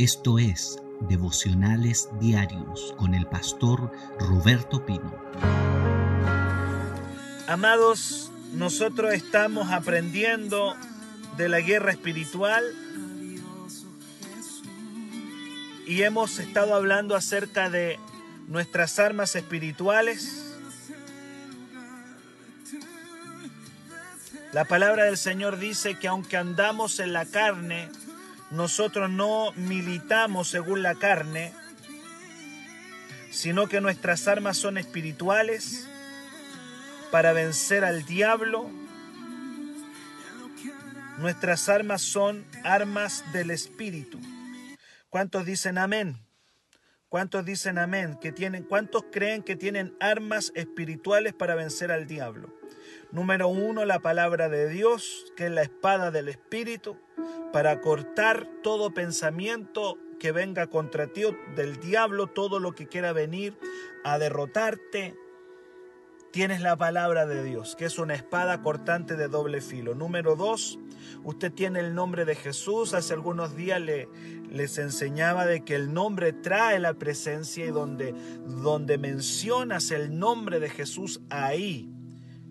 Esto 0.00 0.38
es 0.38 0.78
Devocionales 1.00 2.08
Diarios 2.18 2.94
con 2.96 3.14
el 3.14 3.26
pastor 3.26 3.92
Roberto 4.18 4.86
Pino. 4.86 5.14
Amados, 7.46 8.30
nosotros 8.54 9.12
estamos 9.12 9.70
aprendiendo 9.70 10.74
de 11.36 11.50
la 11.50 11.60
guerra 11.60 11.92
espiritual 11.92 12.64
y 15.86 16.00
hemos 16.00 16.38
estado 16.38 16.74
hablando 16.74 17.14
acerca 17.14 17.68
de 17.68 17.98
nuestras 18.48 18.98
armas 18.98 19.36
espirituales. 19.36 20.56
La 24.54 24.64
palabra 24.64 25.04
del 25.04 25.18
Señor 25.18 25.58
dice 25.58 25.98
que 25.98 26.08
aunque 26.08 26.38
andamos 26.38 27.00
en 27.00 27.12
la 27.12 27.26
carne, 27.26 27.90
nosotros 28.50 29.08
no 29.08 29.52
militamos 29.52 30.48
según 30.48 30.82
la 30.82 30.96
carne, 30.96 31.52
sino 33.30 33.68
que 33.68 33.80
nuestras 33.80 34.26
armas 34.26 34.56
son 34.56 34.76
espirituales 34.76 35.88
para 37.10 37.32
vencer 37.32 37.84
al 37.84 38.04
diablo. 38.04 38.68
Nuestras 41.18 41.68
armas 41.68 42.02
son 42.02 42.44
armas 42.64 43.24
del 43.32 43.50
espíritu. 43.50 44.18
¿Cuántos 45.10 45.44
dicen 45.44 45.78
amén? 45.78 46.18
¿Cuántos 47.08 47.44
dicen 47.44 47.78
amén? 47.78 48.18
Que 48.20 48.32
tienen, 48.32 48.64
¿Cuántos 48.64 49.04
creen 49.12 49.42
que 49.42 49.56
tienen 49.56 49.94
armas 50.00 50.52
espirituales 50.54 51.34
para 51.34 51.54
vencer 51.54 51.92
al 51.92 52.06
diablo? 52.06 52.52
Número 53.12 53.48
uno, 53.48 53.84
la 53.84 53.98
palabra 53.98 54.48
de 54.48 54.68
Dios, 54.68 55.32
que 55.36 55.46
es 55.46 55.50
la 55.50 55.62
espada 55.62 56.12
del 56.12 56.28
espíritu, 56.28 56.96
para 57.52 57.80
cortar 57.80 58.46
todo 58.62 58.94
pensamiento 58.94 59.98
que 60.20 60.30
venga 60.30 60.68
contra 60.68 61.08
ti 61.08 61.22
del 61.56 61.80
diablo, 61.80 62.28
todo 62.28 62.60
lo 62.60 62.72
que 62.72 62.86
quiera 62.86 63.12
venir 63.12 63.58
a 64.04 64.20
derrotarte. 64.20 65.16
Tienes 66.30 66.60
la 66.60 66.76
palabra 66.76 67.26
de 67.26 67.42
Dios, 67.42 67.74
que 67.74 67.86
es 67.86 67.98
una 67.98 68.14
espada 68.14 68.62
cortante 68.62 69.16
de 69.16 69.26
doble 69.26 69.60
filo. 69.60 69.96
Número 69.96 70.36
dos, 70.36 70.78
usted 71.24 71.52
tiene 71.52 71.80
el 71.80 71.96
nombre 71.96 72.24
de 72.24 72.36
Jesús. 72.36 72.94
Hace 72.94 73.14
algunos 73.14 73.56
días 73.56 73.80
le, 73.80 74.08
les 74.48 74.78
enseñaba 74.78 75.46
de 75.46 75.64
que 75.64 75.74
el 75.74 75.92
nombre 75.92 76.32
trae 76.32 76.78
la 76.78 76.94
presencia 76.94 77.64
y 77.64 77.70
donde, 77.70 78.14
donde 78.46 78.98
mencionas 78.98 79.90
el 79.90 80.16
nombre 80.16 80.60
de 80.60 80.70
Jesús, 80.70 81.20
ahí 81.28 81.92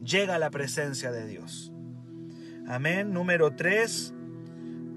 llega 0.03 0.39
la 0.39 0.49
presencia 0.49 1.11
de 1.11 1.27
Dios. 1.27 1.71
Amén. 2.67 3.13
Número 3.13 3.55
tres, 3.55 4.13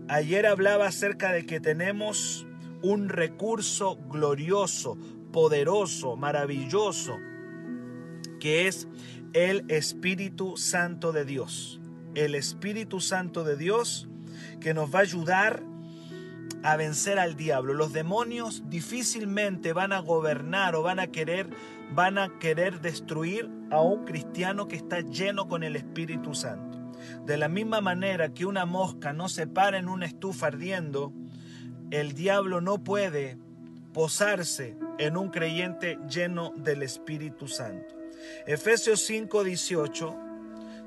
ayer 0.09 0.47
hablaba 0.47 0.87
acerca 0.87 1.33
de 1.33 1.47
que 1.47 1.61
tenemos 1.61 2.47
un 2.83 3.09
recurso 3.09 3.97
glorioso, 4.09 4.99
poderoso, 5.33 6.17
maravilloso, 6.17 7.17
que 8.41 8.67
es 8.67 8.89
el 9.33 9.65
Espíritu 9.71 10.57
Santo 10.57 11.13
de 11.13 11.25
Dios. 11.25 11.81
El 12.15 12.35
Espíritu 12.35 13.01
Santo 13.01 13.45
de 13.45 13.57
Dios 13.57 14.09
que 14.61 14.75
nos 14.75 14.95
va 14.95 14.99
a 14.99 15.03
ayudar 15.03 15.63
a 16.63 16.77
vencer 16.77 17.19
al 17.19 17.37
diablo. 17.37 17.75
Los 17.75 17.93
demonios 17.93 18.65
difícilmente 18.69 19.73
van 19.73 19.93
a 19.93 20.01
gobernar 20.01 20.75
o 20.77 20.83
van 20.83 21.01
a 21.01 21.09
querer 21.09 21.49
van 21.95 22.19
a 22.19 22.39
querer 22.39 22.81
destruir 22.81 23.51
a 23.71 23.81
un 23.81 24.05
cristiano 24.05 24.69
que 24.69 24.77
está 24.77 25.01
lleno 25.01 25.49
con 25.49 25.63
el 25.63 25.77
Espíritu 25.77 26.35
Santo. 26.35 26.79
De 27.27 27.37
la 27.37 27.49
misma 27.49 27.81
manera 27.81 28.33
que 28.33 28.47
una 28.47 28.65
mosca 28.65 29.13
no 29.13 29.29
se 29.29 29.47
para 29.47 29.79
en 29.79 29.89
una 29.89 30.07
estufa 30.07 30.49
ardiendo, 30.49 31.13
el 31.91 32.15
diablo 32.15 32.61
no 32.61 32.83
puede 32.83 33.39
posarse 33.93 34.77
en 34.99 35.17
un 35.17 35.31
creyente 35.31 35.99
lleno 36.09 36.53
del 36.57 36.83
Espíritu 36.83 37.49
Santo. 37.49 37.95
Efesios 38.47 39.01
5:18 39.09 40.22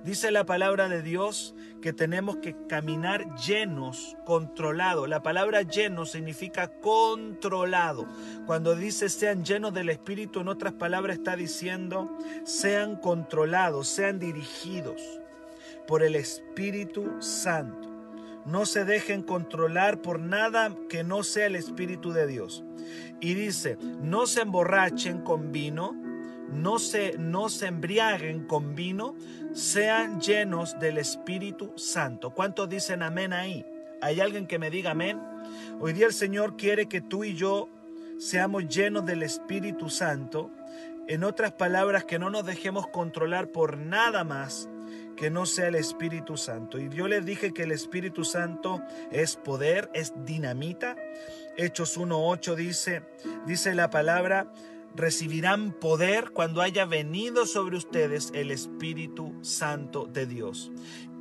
dice 0.06 0.32
la 0.32 0.46
palabra 0.46 0.88
de 0.88 1.02
Dios 1.02 1.56
que 1.82 1.92
tenemos 1.92 2.38
que 2.38 2.56
caminar 2.68 3.36
llenos, 3.36 4.16
controlados. 4.24 5.10
La 5.10 5.24
palabra 5.24 5.64
lleno 5.64 6.06
significa 6.06 6.68
controlado. 6.80 8.08
Cuando 8.46 8.76
dice 8.76 9.10
sean 9.10 9.44
llenos 9.44 9.74
del 9.74 9.90
Espíritu, 9.90 10.40
en 10.40 10.48
otras 10.48 10.74
palabras 10.74 11.18
está 11.18 11.36
diciendo 11.36 12.16
sean 12.44 12.96
controlados, 12.96 13.88
sean 13.88 14.20
dirigidos 14.20 15.02
por 15.88 16.04
el 16.04 16.16
Espíritu 16.16 17.22
Santo. 17.22 17.90
No 18.46 18.68
se 18.68 18.86
dejen 18.86 19.24
controlar 19.24 20.04
por 20.04 20.20
nada 20.20 20.72
que 20.88 21.04
no 21.04 21.24
sea 21.24 21.48
el 21.48 21.56
Espíritu 21.56 22.14
de 22.14 22.28
Dios. 22.28 22.64
Y 23.20 23.34
dice, 23.34 23.78
no 24.02 24.28
se 24.28 24.42
emborrachen 24.42 25.22
con 25.22 25.52
vino, 25.52 25.96
no 26.52 26.80
se, 26.80 27.18
no 27.18 27.50
se 27.50 27.68
embriaguen 27.68 28.46
con 28.46 28.76
vino, 28.76 29.16
sean 29.54 30.20
llenos 30.20 30.80
del 30.80 30.98
Espíritu 30.98 31.74
Santo. 31.78 32.32
¿Cuántos 32.32 32.70
dicen 32.70 33.04
amén 33.04 33.34
ahí? 33.34 33.66
¿Hay 34.02 34.20
alguien 34.20 34.48
que 34.48 34.60
me 34.60 34.70
diga 34.70 34.92
amén? 34.92 35.22
Hoy 35.80 35.94
día 35.94 36.08
el 36.08 36.14
Señor 36.14 36.58
quiere 36.58 36.88
que 36.88 37.02
tú 37.02 37.24
y 37.24 37.36
yo 37.36 37.70
seamos 38.18 38.68
llenos 38.68 39.06
del 39.06 39.24
Espíritu 39.24 39.90
Santo. 39.90 40.52
En 41.08 41.24
otras 41.24 41.52
palabras, 41.52 42.06
que 42.06 42.20
no 42.20 42.30
nos 42.30 42.46
dejemos 42.46 42.88
controlar 42.88 43.52
por 43.52 43.78
nada 43.78 44.24
más 44.24 44.70
que 45.16 45.30
no 45.30 45.46
sea 45.46 45.68
el 45.68 45.76
Espíritu 45.76 46.38
Santo. 46.38 46.78
Y 46.78 46.90
yo 46.90 47.08
les 47.08 47.26
dije 47.26 47.54
que 47.54 47.64
el 47.64 47.72
Espíritu 47.72 48.24
Santo 48.24 48.82
es 49.12 49.36
poder, 49.36 49.90
es 49.94 50.14
dinamita. 50.26 50.96
Hechos 51.58 51.98
1.8 51.98 52.56
dice, 52.56 53.04
dice 53.46 53.74
la 53.76 53.90
palabra, 53.90 54.52
recibirán 54.96 55.72
poder 55.72 56.32
cuando 56.32 56.62
haya 56.62 56.86
venido 56.86 57.46
sobre 57.46 57.78
ustedes 57.78 58.32
el 58.34 58.52
Espíritu 58.52 59.34
Santo 59.42 60.06
de 60.06 60.26
Dios. 60.26 60.72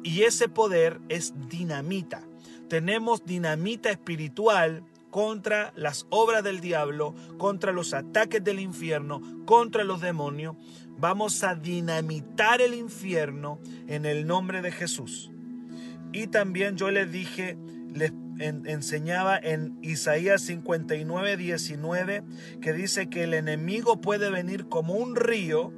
Y 0.02 0.22
ese 0.22 0.48
poder 0.48 1.00
es 1.08 1.34
dinamita. 1.48 2.22
Tenemos 2.68 3.24
dinamita 3.24 3.90
espiritual 3.90 4.84
contra 5.10 5.72
las 5.76 6.06
obras 6.10 6.42
del 6.42 6.60
diablo, 6.60 7.14
contra 7.38 7.72
los 7.72 7.94
ataques 7.94 8.42
del 8.42 8.58
infierno, 8.58 9.22
contra 9.44 9.84
los 9.84 10.00
demonios. 10.00 10.56
Vamos 10.98 11.42
a 11.44 11.54
dinamitar 11.54 12.60
el 12.60 12.74
infierno 12.74 13.60
en 13.86 14.06
el 14.06 14.26
nombre 14.26 14.60
de 14.60 14.72
Jesús. 14.72 15.30
Y 16.12 16.28
también 16.28 16.76
yo 16.76 16.90
les 16.90 17.10
dije, 17.10 17.56
les 17.92 18.12
enseñaba 18.38 19.38
en 19.38 19.78
Isaías 19.82 20.42
59, 20.42 21.36
19, 21.36 22.22
que 22.60 22.72
dice 22.72 23.08
que 23.08 23.24
el 23.24 23.34
enemigo 23.34 24.00
puede 24.00 24.30
venir 24.30 24.68
como 24.68 24.94
un 24.94 25.16
río, 25.16 25.72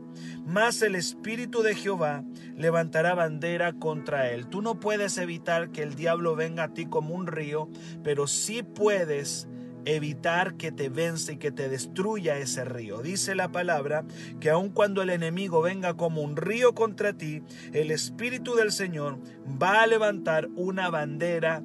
mas 0.47 0.83
el 0.83 0.95
Espíritu 0.95 1.63
de 1.63 1.75
Jehová 1.75 2.25
levantará 2.57 3.15
bandera 3.15 3.73
contra 3.73 4.31
él. 4.31 4.47
Tú 4.47 4.63
no 4.63 4.81
puedes 4.81 5.19
evitar 5.19 5.71
que 5.71 5.83
el 5.83 5.95
diablo 5.95 6.37
venga 6.37 6.65
a 6.65 6.75
ti 6.75 6.87
como 6.87 7.15
un 7.15 7.27
río, 7.27 7.69
pero 8.03 8.27
sí 8.27 8.63
puedes 8.63 9.49
evitar 9.87 10.57
que 10.57 10.73
te 10.73 10.89
vence 10.89 11.35
y 11.35 11.37
que 11.39 11.53
te 11.53 11.69
destruya 11.69 12.37
ese 12.39 12.65
río. 12.65 13.03
Dice 13.03 13.35
la 13.35 13.53
palabra 13.53 14.05
que 14.41 14.51
aun 14.51 14.71
cuando 14.71 15.01
el 15.01 15.11
enemigo 15.11 15.63
venga 15.63 15.95
como 15.95 16.23
un 16.23 16.37
río 16.37 16.75
contra 16.75 17.13
ti, 17.13 17.43
el 17.73 17.91
Espíritu 17.91 18.57
del 18.57 18.73
Señor 18.73 19.19
va 19.63 19.83
a 19.83 19.87
levantar 19.87 20.49
una 20.57 20.91
bandera 20.91 21.63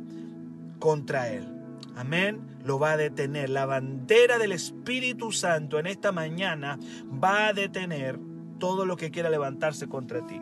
contra 0.82 1.30
él. 1.30 1.48
Amén. 1.96 2.42
Lo 2.66 2.78
va 2.78 2.94
a 2.94 2.98
detener. 2.98 3.50
La 3.50 3.66
bandera 3.66 4.38
del 4.38 4.52
Espíritu 4.52 5.32
Santo 5.32 5.80
en 5.80 5.88
esta 5.88 6.12
mañana 6.12 6.78
va 7.24 7.48
a 7.48 7.54
detener 7.54 8.20
todo 8.60 8.86
lo 8.86 8.98
que 8.98 9.12
quiera 9.12 9.30
levantarse 9.30 9.88
contra 9.88 10.26
ti. 10.28 10.42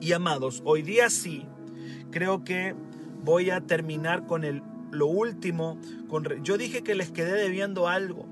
Y 0.00 0.12
amados, 0.12 0.62
hoy 0.64 0.82
día 0.82 1.08
sí, 1.10 1.46
creo 2.10 2.42
que 2.42 2.74
voy 3.22 3.50
a 3.50 3.60
terminar 3.60 4.26
con 4.26 4.42
el, 4.42 4.62
lo 4.90 5.06
último. 5.06 5.78
Con, 6.08 6.42
yo 6.42 6.58
dije 6.58 6.82
que 6.82 6.94
les 6.94 7.10
quedé 7.10 7.32
debiendo 7.32 7.88
algo. 7.88 8.26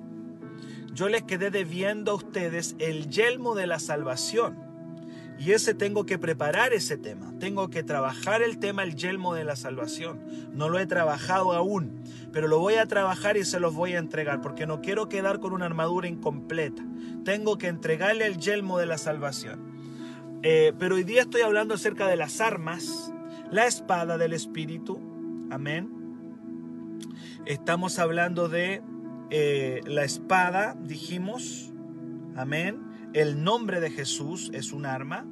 Yo 0.92 1.08
les 1.08 1.22
quedé 1.22 1.50
debiendo 1.50 2.12
a 2.12 2.14
ustedes 2.14 2.76
el 2.78 3.08
yelmo 3.10 3.54
de 3.54 3.66
la 3.66 3.78
salvación. 3.78 4.63
Y 5.38 5.52
ese 5.52 5.74
tengo 5.74 6.06
que 6.06 6.18
preparar 6.18 6.72
ese 6.72 6.96
tema. 6.96 7.32
Tengo 7.40 7.68
que 7.68 7.82
trabajar 7.82 8.42
el 8.42 8.58
tema, 8.58 8.84
el 8.84 8.94
yelmo 8.94 9.34
de 9.34 9.44
la 9.44 9.56
salvación. 9.56 10.20
No 10.52 10.68
lo 10.68 10.78
he 10.78 10.86
trabajado 10.86 11.52
aún, 11.52 12.02
pero 12.32 12.46
lo 12.46 12.60
voy 12.60 12.74
a 12.74 12.86
trabajar 12.86 13.36
y 13.36 13.44
se 13.44 13.58
los 13.58 13.74
voy 13.74 13.94
a 13.94 13.98
entregar 13.98 14.40
porque 14.40 14.66
no 14.66 14.80
quiero 14.80 15.08
quedar 15.08 15.40
con 15.40 15.52
una 15.52 15.66
armadura 15.66 16.06
incompleta. 16.06 16.84
Tengo 17.24 17.58
que 17.58 17.66
entregarle 17.68 18.26
el 18.26 18.38
yelmo 18.38 18.78
de 18.78 18.86
la 18.86 18.98
salvación. 18.98 19.74
Eh, 20.42 20.72
pero 20.78 20.94
hoy 20.94 21.04
día 21.04 21.22
estoy 21.22 21.40
hablando 21.40 21.74
acerca 21.74 22.06
de 22.06 22.16
las 22.16 22.40
armas, 22.40 23.12
la 23.50 23.66
espada 23.66 24.18
del 24.18 24.34
Espíritu. 24.34 25.00
Amén. 25.50 25.90
Estamos 27.44 27.98
hablando 27.98 28.48
de 28.48 28.82
eh, 29.30 29.80
la 29.86 30.04
espada, 30.04 30.76
dijimos. 30.80 31.72
Amén 32.36 32.93
el 33.14 33.44
nombre 33.44 33.80
de 33.80 33.90
Jesús 33.90 34.50
es 34.52 34.72
un 34.72 34.84
arma. 34.84 35.24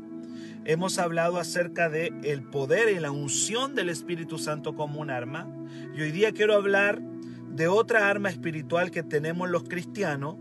Hemos 0.65 0.99
hablado 0.99 1.39
acerca 1.39 1.91
de 1.91 2.13
el 2.23 2.45
poder 2.45 2.89
y 2.97 3.01
la 3.01 3.11
unción 3.11 3.75
del 3.75 3.89
Espíritu 3.89 4.39
Santo 4.39 4.77
como 4.77 5.01
un 5.01 5.11
arma. 5.11 5.49
Y 5.95 6.03
hoy 6.03 6.13
día 6.13 6.33
quiero 6.33 6.55
hablar 6.55 7.03
de 7.51 7.67
otra 7.67 8.09
arma 8.09 8.31
espiritual 8.31 8.93
que 8.93 9.03
tenemos 9.03 9.51
los 9.51 9.65
cristianos, 9.65 10.37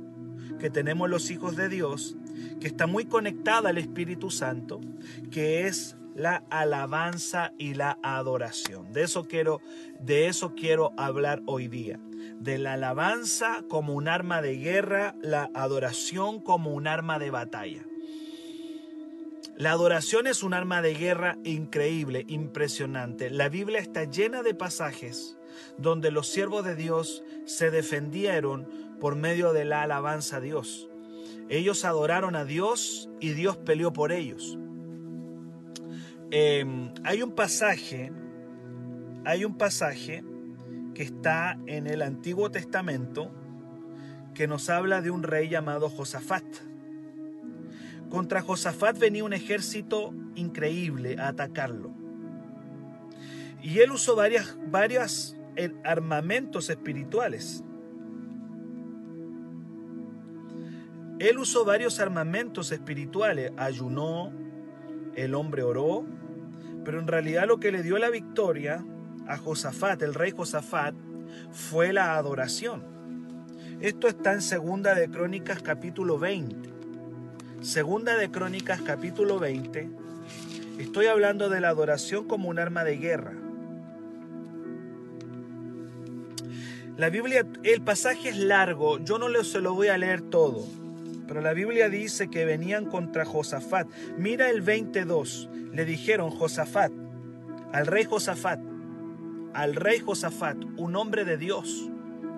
que 0.60 0.70
tenemos 0.70 1.10
los 1.10 1.32
hijos 1.32 1.56
de 1.56 1.68
Dios, 1.68 2.16
que 2.60 2.68
está 2.68 2.86
muy 2.86 3.06
conectada 3.06 3.70
al 3.70 3.80
Espíritu 3.80 4.30
Santo, 4.30 4.80
que 5.32 5.66
es 5.66 5.98
la 6.16 6.44
alabanza 6.52 7.54
y 7.58 7.74
la 7.74 7.98
adoración. 8.04 8.94
De 8.94 9.02
eso 9.02 9.28
quiero, 9.28 9.62
de 10.00 10.28
eso 10.28 10.54
quiero 10.54 10.94
hablar 10.96 11.42
hoy 11.48 11.68
día. 11.68 12.00
De 12.40 12.58
la 12.58 12.74
alabanza 12.74 13.64
como 13.70 13.94
un 13.94 14.08
arma 14.08 14.42
de 14.42 14.58
guerra, 14.58 15.16
la 15.22 15.50
adoración 15.54 16.40
como 16.42 16.74
un 16.74 16.88
arma 16.88 17.20
de 17.20 17.30
batalla. 17.30 17.86
La 19.56 19.72
adoración 19.72 20.26
es 20.28 20.42
un 20.42 20.54
arma 20.54 20.82
de 20.82 20.96
guerra 20.96 21.38
increíble, 21.44 22.26
impresionante. 22.28 23.30
La 23.30 23.48
Biblia 23.48 23.80
está 23.80 24.06
llena 24.06 24.42
de 24.42 24.56
pasajes 24.56 25.38
donde 25.78 26.12
los 26.12 26.28
siervos 26.28 26.66
de 26.66 26.76
Dios 26.76 27.24
se 27.46 27.70
defendieron 27.70 28.68
por 29.00 29.16
medio 29.16 29.54
de 29.54 29.66
la 29.66 29.84
alabanza 29.84 30.38
a 30.38 30.40
Dios. 30.40 30.90
Ellos 31.50 31.86
adoraron 31.86 32.36
a 32.36 32.46
Dios 32.46 33.10
y 33.20 33.34
Dios 33.34 33.58
peleó 33.58 33.92
por 33.94 34.12
ellos. 34.12 34.58
Em, 36.32 36.94
hay 37.04 37.22
un 37.22 37.34
pasaje, 37.34 38.12
hay 39.26 39.44
un 39.44 39.58
pasaje 39.58 40.24
está 41.02 41.58
en 41.66 41.88
el 41.88 42.02
Antiguo 42.02 42.52
Testamento 42.52 43.32
que 44.34 44.48
nos 44.48 44.70
habla 44.70 45.02
de 45.02 45.12
un 45.12 45.24
rey 45.24 45.50
llamado 45.50 45.90
Josafat. 45.90 46.46
Contra 48.10 48.42
Josafat 48.42 48.98
venía 48.98 49.24
un 49.24 49.34
ejército 49.34 50.14
increíble 50.36 51.18
a 51.20 51.30
atacarlo. 51.30 51.92
Y 53.62 53.80
él 53.80 53.92
usó 53.92 54.16
varias, 54.16 54.58
varios 54.70 55.38
eh, 55.56 55.74
armamentos 55.84 56.70
espirituales. 56.70 57.64
Él 61.20 61.38
usó 61.38 61.64
varios 61.66 62.00
armamentos 62.00 62.72
espirituales. 62.72 63.52
Ayunó, 63.58 64.32
el 65.16 65.36
hombre 65.36 65.64
oró, 65.64 66.06
pero 66.84 67.00
en 67.00 67.08
realidad 67.08 67.48
lo 67.48 67.60
que 67.60 67.72
le 67.72 67.84
dio 67.84 67.98
la 67.98 68.10
victoria 68.10 68.84
a 69.28 69.38
Josafat, 69.38 70.02
el 70.02 70.14
rey 70.14 70.32
Josafat, 70.32 70.94
fue 71.52 71.94
la 71.94 72.16
adoración. 72.16 72.84
Esto 73.80 74.08
está 74.08 74.34
en 74.34 74.42
Segunda 74.42 74.94
de 74.94 75.10
Crónicas 75.10 75.62
capítulo 75.62 76.20
20. 76.20 76.70
Segunda 77.62 78.18
de 78.18 78.30
Crónicas 78.30 78.82
capítulo 78.82 79.40
20. 79.40 79.90
Estoy 80.78 81.08
hablando 81.08 81.50
de 81.50 81.62
la 81.62 81.70
adoración 81.70 82.28
como 82.28 82.50
un 82.50 82.60
arma 82.60 82.84
de 82.84 82.98
guerra. 82.98 83.34
La 86.98 87.10
Biblia, 87.10 87.46
el 87.64 87.82
pasaje 87.82 88.30
es 88.30 88.38
largo, 88.38 89.00
yo 89.00 89.18
no 89.18 89.44
se 89.44 89.62
lo 89.62 89.74
voy 89.74 89.88
a 89.88 89.98
leer 89.98 90.22
todo, 90.22 90.68
pero 91.28 91.42
la 91.42 91.54
Biblia 91.54 91.90
dice 91.90 92.30
que 92.30 92.46
venían 92.46 92.86
contra 92.86 93.26
Josafat. 93.26 93.88
Mira 94.18 94.50
el 94.50 94.62
22, 94.62 95.50
le 95.74 95.86
dijeron 95.86 96.30
Josafat, 96.30 96.92
al 97.72 97.88
rey 97.88 98.04
Josafat, 98.04 98.60
al 99.54 99.76
rey 99.76 100.00
Josafat, 100.00 100.58
un 100.78 100.96
hombre 100.96 101.26
de 101.26 101.38
Dios, 101.38 101.90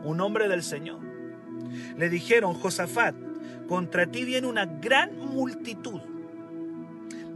un 0.03 0.21
hombre 0.21 0.47
del 0.47 0.63
Señor. 0.63 0.99
Le 1.97 2.09
dijeron, 2.09 2.53
Josafat, 2.53 3.15
contra 3.67 4.07
ti 4.07 4.25
viene 4.25 4.47
una 4.47 4.65
gran 4.65 5.17
multitud 5.17 6.01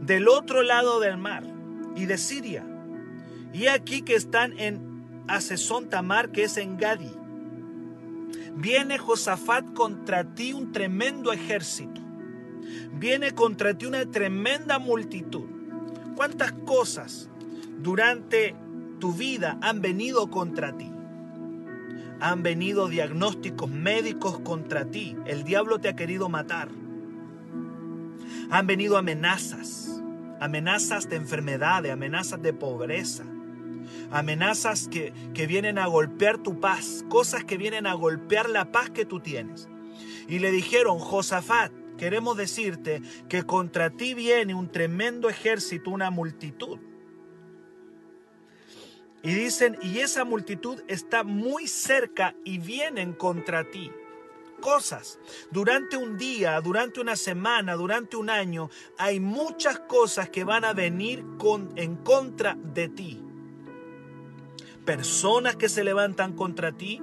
del 0.00 0.28
otro 0.28 0.62
lado 0.62 1.00
del 1.00 1.16
mar 1.16 1.44
y 1.96 2.06
de 2.06 2.18
Siria. 2.18 2.64
Y 3.52 3.66
aquí 3.66 4.02
que 4.02 4.14
están 4.14 4.58
en 4.58 5.24
Asesón 5.26 5.88
Tamar, 5.88 6.30
que 6.30 6.44
es 6.44 6.56
en 6.56 6.76
Gadi. 6.76 7.10
Viene 8.54 8.98
Josafat 8.98 9.72
contra 9.72 10.24
ti 10.34 10.52
un 10.52 10.72
tremendo 10.72 11.32
ejército. 11.32 12.00
Viene 12.92 13.32
contra 13.32 13.76
ti 13.76 13.86
una 13.86 14.04
tremenda 14.10 14.78
multitud. 14.78 15.46
¿Cuántas 16.16 16.52
cosas 16.52 17.30
durante 17.78 18.54
tu 18.98 19.12
vida 19.12 19.58
han 19.62 19.80
venido 19.80 20.30
contra 20.30 20.76
ti? 20.76 20.90
Han 22.20 22.42
venido 22.42 22.88
diagnósticos 22.88 23.70
médicos 23.70 24.40
contra 24.40 24.84
ti. 24.84 25.16
El 25.26 25.44
diablo 25.44 25.78
te 25.78 25.88
ha 25.88 25.96
querido 25.96 26.28
matar. 26.28 26.68
Han 28.50 28.66
venido 28.66 28.96
amenazas, 28.96 30.02
amenazas 30.40 31.08
de 31.08 31.16
enfermedades, 31.16 31.92
amenazas 31.92 32.42
de 32.42 32.52
pobreza, 32.52 33.24
amenazas 34.10 34.88
que, 34.88 35.12
que, 35.34 35.46
vienen 35.46 35.78
a 35.78 35.86
golpear 35.86 36.38
tu 36.38 36.58
paz, 36.58 37.04
cosas 37.08 37.44
que 37.44 37.58
vienen 37.58 37.86
a 37.86 37.94
golpear 37.94 38.48
la 38.48 38.72
paz 38.72 38.90
que 38.90 39.04
tú 39.04 39.20
tienes. 39.20 39.68
Y 40.28 40.40
le 40.40 40.50
dijeron, 40.50 40.98
Josafat, 40.98 41.72
queremos 41.96 42.36
decirte 42.36 43.02
que 43.28 43.42
contra 43.42 43.90
ti 43.90 44.14
viene 44.14 44.54
un 44.54 44.68
tremendo 44.70 45.28
ejército, 45.28 45.90
una 45.90 46.10
multitud. 46.10 46.78
Y 49.22 49.34
dicen, 49.34 49.76
y 49.82 49.98
esa 49.98 50.24
multitud 50.24 50.80
está 50.86 51.24
muy 51.24 51.66
cerca 51.66 52.34
y 52.44 52.58
vienen 52.58 53.12
contra 53.12 53.68
ti. 53.68 53.90
Cosas. 54.60 55.18
Durante 55.50 55.96
un 55.96 56.16
día, 56.18 56.60
durante 56.60 57.00
una 57.00 57.16
semana, 57.16 57.74
durante 57.74 58.16
un 58.16 58.30
año, 58.30 58.70
hay 58.96 59.20
muchas 59.20 59.80
cosas 59.80 60.30
que 60.30 60.44
van 60.44 60.64
a 60.64 60.72
venir 60.72 61.24
en 61.76 61.96
contra 61.96 62.56
de 62.74 62.88
ti. 62.88 63.22
Personas 64.84 65.56
que 65.56 65.68
se 65.68 65.84
levantan 65.84 66.32
contra 66.32 66.72
ti, 66.72 67.02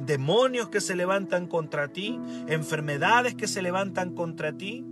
demonios 0.00 0.68
que 0.68 0.80
se 0.80 0.94
levantan 0.94 1.46
contra 1.46 1.88
ti, 1.88 2.20
enfermedades 2.48 3.34
que 3.34 3.48
se 3.48 3.62
levantan 3.62 4.14
contra 4.14 4.56
ti, 4.56 4.84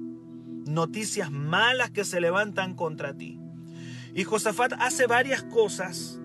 noticias 0.66 1.30
malas 1.30 1.90
que 1.90 2.04
se 2.04 2.20
levantan 2.20 2.74
contra 2.74 3.14
ti. 3.14 3.38
Y 4.14 4.24
Josafat 4.24 4.74
hace 4.78 5.06
varias 5.06 5.42
cosas 5.42 6.21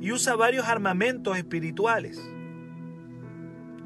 y 0.00 0.12
usa 0.12 0.34
varios 0.36 0.66
armamentos 0.66 1.36
espirituales. 1.36 2.20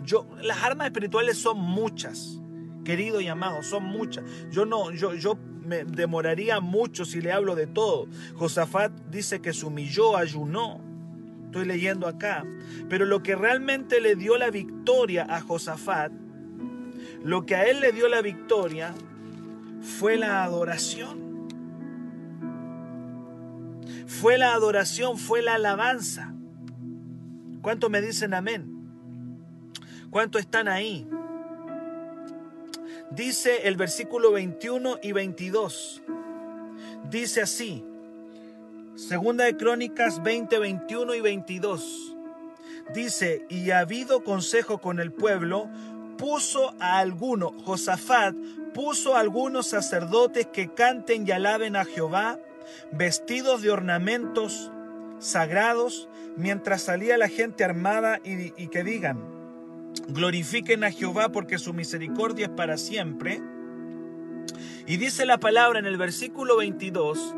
Yo, 0.04 0.26
las 0.42 0.62
armas 0.62 0.86
espirituales 0.86 1.38
son 1.38 1.58
muchas, 1.58 2.40
querido 2.84 3.20
y 3.20 3.28
amado, 3.28 3.62
son 3.62 3.84
muchas. 3.84 4.24
Yo 4.50 4.66
no, 4.66 4.90
yo, 4.92 5.14
yo 5.14 5.38
me 5.64 5.84
demoraría 5.84 6.60
mucho 6.60 7.04
si 7.04 7.20
le 7.20 7.32
hablo 7.32 7.54
de 7.54 7.66
todo. 7.66 8.06
Josafat 8.34 8.92
dice 9.10 9.40
que 9.40 9.52
se 9.52 9.66
humilló, 9.66 10.16
ayunó. 10.16 10.80
Estoy 11.46 11.64
leyendo 11.64 12.06
acá. 12.06 12.44
Pero 12.88 13.06
lo 13.06 13.22
que 13.22 13.34
realmente 13.34 14.00
le 14.00 14.14
dio 14.14 14.36
la 14.36 14.50
victoria 14.50 15.26
a 15.28 15.40
Josafat, 15.40 16.12
lo 17.22 17.46
que 17.46 17.56
a 17.56 17.64
él 17.66 17.80
le 17.80 17.92
dio 17.92 18.08
la 18.08 18.20
victoria, 18.20 18.94
fue 19.80 20.16
la 20.16 20.44
adoración 20.44 21.23
fue 24.06 24.38
la 24.38 24.52
adoración, 24.52 25.18
fue 25.18 25.42
la 25.42 25.54
alabanza. 25.54 26.34
¿Cuántos 27.62 27.90
me 27.90 28.00
dicen 28.00 28.34
amén? 28.34 28.70
¿Cuántos 30.10 30.40
están 30.40 30.68
ahí? 30.68 31.08
Dice 33.10 33.68
el 33.68 33.76
versículo 33.76 34.32
21 34.32 34.98
y 35.02 35.12
22. 35.12 36.02
Dice 37.10 37.42
así. 37.42 37.84
Segunda 38.96 39.44
de 39.44 39.56
Crónicas 39.56 40.22
20, 40.22 40.58
21 40.58 41.14
y 41.14 41.20
22. 41.20 42.16
Dice, 42.92 43.46
y 43.48 43.70
ha 43.70 43.80
habido 43.80 44.22
consejo 44.22 44.78
con 44.78 45.00
el 45.00 45.10
pueblo, 45.10 45.68
puso 46.18 46.74
a 46.78 46.98
alguno, 46.98 47.52
Josafat, 47.64 48.34
puso 48.72 49.16
a 49.16 49.20
algunos 49.20 49.66
sacerdotes 49.66 50.46
que 50.46 50.72
canten 50.72 51.26
y 51.26 51.30
alaben 51.32 51.76
a 51.76 51.84
Jehová 51.84 52.38
vestidos 52.92 53.62
de 53.62 53.70
ornamentos 53.70 54.70
sagrados, 55.18 56.08
mientras 56.36 56.82
salía 56.82 57.16
la 57.18 57.28
gente 57.28 57.64
armada 57.64 58.20
y, 58.24 58.50
que 58.68 58.84
digan, 58.84 59.20
glorifiquen 60.08 60.84
a 60.84 60.90
Jehová 60.90 61.30
porque 61.30 61.58
su 61.58 61.72
misericordia 61.72 62.46
es 62.46 62.52
para 62.52 62.76
siempre. 62.76 63.40
Y 64.86 64.96
dice 64.98 65.24
la 65.24 65.38
palabra 65.38 65.78
en 65.78 65.86
el 65.86 65.96
versículo 65.96 66.58
22, 66.58 67.34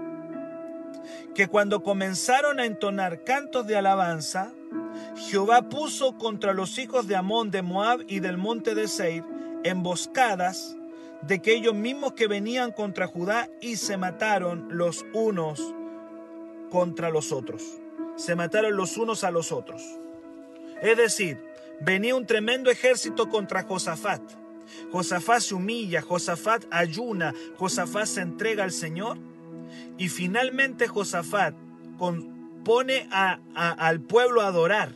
que 1.34 1.46
cuando 1.46 1.82
comenzaron 1.82 2.58
a 2.58 2.66
entonar 2.66 3.22
cantos 3.22 3.66
de 3.66 3.76
alabanza, 3.76 4.52
Jehová 5.16 5.68
puso 5.68 6.16
contra 6.18 6.54
los 6.54 6.78
hijos 6.78 7.06
de 7.06 7.16
Amón, 7.16 7.50
de 7.50 7.62
Moab 7.62 8.00
y 8.08 8.20
del 8.20 8.38
monte 8.38 8.74
de 8.74 8.88
Seir 8.88 9.24
emboscadas 9.62 10.76
de 11.22 11.40
que 11.40 11.54
ellos 11.54 11.74
mismos 11.74 12.12
que 12.12 12.26
venían 12.26 12.72
contra 12.72 13.06
Judá 13.06 13.48
y 13.60 13.76
se 13.76 13.96
mataron 13.96 14.68
los 14.70 15.04
unos 15.12 15.74
contra 16.70 17.10
los 17.10 17.32
otros. 17.32 17.62
Se 18.16 18.34
mataron 18.34 18.76
los 18.76 18.96
unos 18.96 19.24
a 19.24 19.30
los 19.30 19.52
otros. 19.52 19.82
Es 20.82 20.96
decir, 20.96 21.38
venía 21.80 22.14
un 22.14 22.26
tremendo 22.26 22.70
ejército 22.70 23.28
contra 23.28 23.62
Josafat. 23.62 24.22
Josafat 24.92 25.40
se 25.40 25.54
humilla, 25.54 26.02
Josafat 26.02 26.64
ayuna, 26.70 27.34
Josafat 27.56 28.06
se 28.06 28.20
entrega 28.20 28.64
al 28.64 28.72
Señor. 28.72 29.18
Y 29.98 30.08
finalmente 30.08 30.86
Josafat 30.86 31.54
pone 32.64 33.08
al 33.54 34.00
pueblo 34.00 34.42
a 34.42 34.48
adorar. 34.48 34.90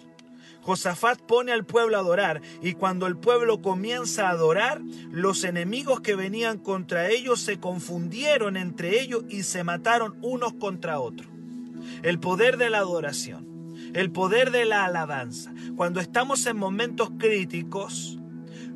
Josafat 0.62 1.20
pone 1.22 1.52
al 1.52 1.64
pueblo 1.64 1.96
a 1.96 2.00
adorar 2.00 2.42
y 2.62 2.74
cuando 2.74 3.06
el 3.06 3.16
pueblo 3.16 3.62
comienza 3.62 4.28
a 4.28 4.32
adorar, 4.32 4.80
los 5.10 5.44
enemigos 5.44 6.00
que 6.00 6.14
venían 6.14 6.58
contra 6.58 7.08
ellos 7.08 7.40
se 7.40 7.58
confundieron 7.58 8.56
entre 8.56 9.00
ellos 9.00 9.24
y 9.28 9.42
se 9.42 9.64
mataron 9.64 10.16
unos 10.22 10.54
contra 10.54 11.00
otros. 11.00 11.28
El 12.02 12.18
poder 12.18 12.56
de 12.56 12.70
la 12.70 12.78
adoración, 12.78 13.74
el 13.94 14.10
poder 14.10 14.50
de 14.50 14.64
la 14.64 14.84
alabanza. 14.84 15.52
Cuando 15.76 16.00
estamos 16.00 16.46
en 16.46 16.56
momentos 16.56 17.10
críticos, 17.18 18.18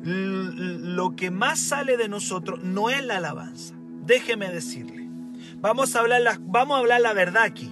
lo 0.03 1.15
que 1.15 1.31
más 1.31 1.59
sale 1.59 1.97
de 1.97 2.09
nosotros 2.09 2.61
no 2.61 2.89
es 2.89 3.03
la 3.03 3.17
alabanza. 3.17 3.75
Déjeme 4.05 4.49
decirle. 4.49 5.09
Vamos 5.57 5.95
a 5.95 6.01
hablar 6.01 6.21
la, 6.21 6.37
vamos 6.41 6.75
a 6.75 6.79
hablar 6.79 7.01
la 7.01 7.13
verdad 7.13 7.43
aquí. 7.43 7.71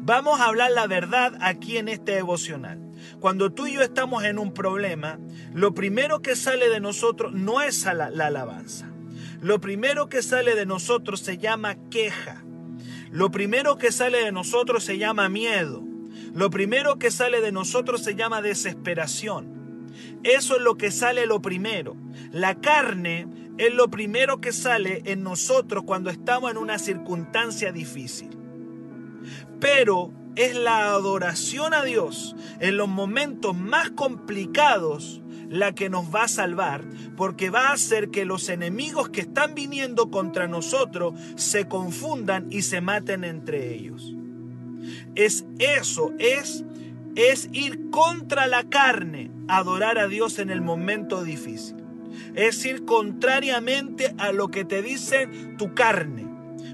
Vamos 0.00 0.40
a 0.40 0.46
hablar 0.46 0.70
la 0.72 0.86
verdad 0.86 1.38
aquí 1.40 1.76
en 1.76 1.88
este 1.88 2.12
devocional. 2.12 2.87
Cuando 3.20 3.52
tú 3.52 3.66
y 3.66 3.74
yo 3.74 3.82
estamos 3.82 4.24
en 4.24 4.38
un 4.38 4.54
problema, 4.54 5.18
lo 5.52 5.74
primero 5.74 6.22
que 6.22 6.36
sale 6.36 6.68
de 6.68 6.80
nosotros 6.80 7.32
no 7.32 7.60
es 7.60 7.84
la, 7.84 8.06
alabanza. 8.06 8.90
Lo 9.40 9.60
primero 9.60 10.08
que 10.08 10.22
sale 10.22 10.54
de 10.54 10.66
nosotros 10.66 11.20
se 11.20 11.38
llama 11.38 11.76
queja. 11.90 12.44
Lo 13.10 13.30
primero 13.30 13.76
que 13.76 13.90
sale 13.90 14.22
de 14.22 14.30
nosotros 14.30 14.84
se 14.84 14.98
llama 14.98 15.28
miedo. 15.28 15.82
Lo 16.32 16.50
primero 16.50 16.98
que 16.98 17.10
sale 17.10 17.40
de 17.40 17.50
nosotros 17.50 18.02
se 18.02 18.14
llama 18.14 18.42
desesperación. 18.42 19.88
Eso 20.22 20.56
es 20.56 20.62
lo 20.62 20.76
que 20.76 20.92
sale 20.92 21.26
lo 21.26 21.42
primero. 21.42 21.96
La 22.30 22.60
carne 22.60 23.26
es 23.58 23.74
lo 23.74 23.88
primero 23.88 24.40
que 24.40 24.52
sale 24.52 25.02
en 25.06 25.24
nosotros 25.24 25.82
cuando 25.84 26.10
estamos 26.10 26.50
en 26.52 26.56
una 26.56 26.78
circunstancia 26.78 27.72
difícil. 27.72 28.30
Pero 29.58 30.12
es 30.38 30.54
la 30.54 30.92
adoración 30.92 31.74
a 31.74 31.82
Dios 31.84 32.36
en 32.60 32.76
los 32.76 32.88
momentos 32.88 33.56
más 33.56 33.90
complicados 33.90 35.20
la 35.48 35.74
que 35.74 35.90
nos 35.90 36.14
va 36.14 36.24
a 36.24 36.28
salvar, 36.28 36.84
porque 37.16 37.50
va 37.50 37.68
a 37.68 37.72
hacer 37.72 38.10
que 38.10 38.24
los 38.24 38.48
enemigos 38.48 39.08
que 39.08 39.22
están 39.22 39.54
viniendo 39.54 40.10
contra 40.10 40.46
nosotros 40.46 41.14
se 41.36 41.66
confundan 41.66 42.46
y 42.50 42.62
se 42.62 42.80
maten 42.80 43.24
entre 43.24 43.74
ellos. 43.74 44.14
Es 45.16 45.44
eso, 45.58 46.12
es 46.18 46.64
es 47.18 47.48
ir 47.52 47.90
contra 47.90 48.46
la 48.46 48.62
carne, 48.68 49.32
adorar 49.48 49.98
a 49.98 50.06
Dios 50.06 50.38
en 50.38 50.50
el 50.50 50.60
momento 50.60 51.24
difícil. 51.24 51.74
Es 52.36 52.64
ir 52.64 52.84
contrariamente 52.84 54.14
a 54.18 54.30
lo 54.30 54.52
que 54.52 54.64
te 54.64 54.82
dice 54.82 55.28
tu 55.58 55.74
carne. 55.74 56.28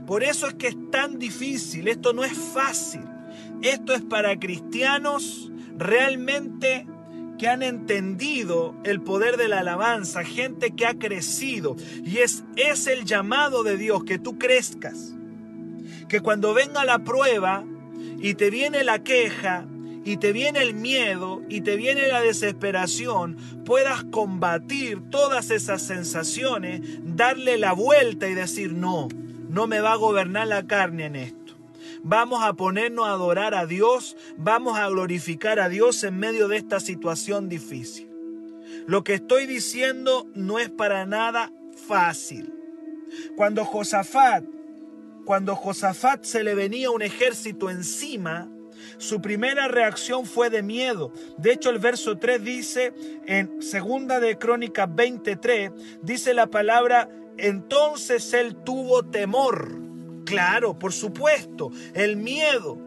Por 0.07 0.23
eso 0.23 0.47
es 0.47 0.55
que 0.55 0.69
es 0.69 0.77
tan 0.91 1.19
difícil, 1.19 1.89
esto 1.89 2.13
no 2.13 2.25
es 2.25 2.37
fácil. 2.37 3.14
Esto 3.65 3.95
es 3.95 4.03
para 4.03 4.39
cristianos 4.39 5.51
realmente 5.79 6.87
que 7.39 7.49
han 7.49 7.63
entendido 7.63 8.75
el 8.85 9.01
poder 9.01 9.39
de 9.39 9.49
la 9.49 9.61
alabanza, 9.61 10.23
gente 10.23 10.73
que 10.73 10.85
ha 10.85 10.99
crecido. 10.99 11.75
Y 12.05 12.19
es, 12.19 12.45
es 12.57 12.87
el 12.87 13.07
llamado 13.07 13.63
de 13.63 13.79
Dios 13.79 14.05
que 14.05 14.19
tú 14.19 14.39
crezcas. 14.39 15.15
Que 16.11 16.21
cuando 16.21 16.53
venga 16.53 16.85
la 16.85 17.05
prueba 17.05 17.65
y 18.19 18.35
te 18.35 18.51
viene 18.51 18.85
la 18.85 19.03
queja 19.03 19.65
y 20.05 20.19
te 20.19 20.35
viene 20.35 20.61
el 20.61 20.75
miedo 20.75 21.41
y 21.49 21.63
te 21.63 21.77
viene 21.77 22.07
la 22.09 22.21
desesperación, 22.21 23.39
puedas 23.65 24.05
combatir 24.05 25.09
todas 25.09 25.51
esas 25.51 25.81
sensaciones, 25.81 26.83
darle 27.03 27.57
la 27.57 27.73
vuelta 27.73 28.29
y 28.29 28.35
decir, 28.35 28.75
no, 28.75 29.09
no 29.49 29.67
me 29.67 29.81
va 29.81 29.93
a 29.93 29.97
gobernar 29.97 30.49
la 30.49 30.67
carne 30.67 31.07
en 31.07 31.17
esto. 31.17 31.44
Vamos 32.07 32.43
a 32.43 32.53
ponernos 32.53 33.07
a 33.07 33.13
adorar 33.13 33.55
a 33.55 33.65
Dios, 33.65 34.15
vamos 34.37 34.79
a 34.79 34.87
glorificar 34.89 35.59
a 35.59 35.71
Dios 35.71 36.05
en 36.05 36.19
medio 36.19 36.49
de 36.49 36.59
esta 36.59 36.79
situación 36.79 37.49
difícil. 37.49 38.11
Lo 38.87 39.03
que 39.05 39.15
estoy 39.15 39.47
diciendo 39.47 40.27
no 40.35 40.59
es 40.59 40.69
para 40.69 41.07
nada 41.07 41.51
fácil. 41.89 42.53
Cuando 43.37 43.65
Josafat, 43.65 44.45
cuando 45.25 45.57
Josafat 45.57 46.25
se 46.25 46.45
le 46.45 46.55
venía 46.55 46.91
un 46.91 47.01
ejército 47.01 47.71
encima, 47.71 48.51
su 48.99 49.23
primera 49.23 49.69
reacción 49.69 50.27
fue 50.27 50.51
de 50.51 50.63
miedo. 50.63 51.11
De 51.39 51.53
hecho, 51.53 51.71
el 51.71 51.79
verso 51.79 52.19
3 52.19 52.45
dice 52.45 52.93
en 53.27 53.63
segunda 53.63 54.21
de 54.21 54.37
Crónicas 54.37 54.95
23, 54.95 55.73
dice 56.03 56.35
la 56.35 56.49
palabra, 56.49 57.09
entonces 57.39 58.35
él 58.35 58.57
tuvo 58.57 59.05
temor. 59.05 59.84
Claro, 60.25 60.79
por 60.79 60.93
supuesto, 60.93 61.71
el 61.95 62.17
miedo. 62.17 62.79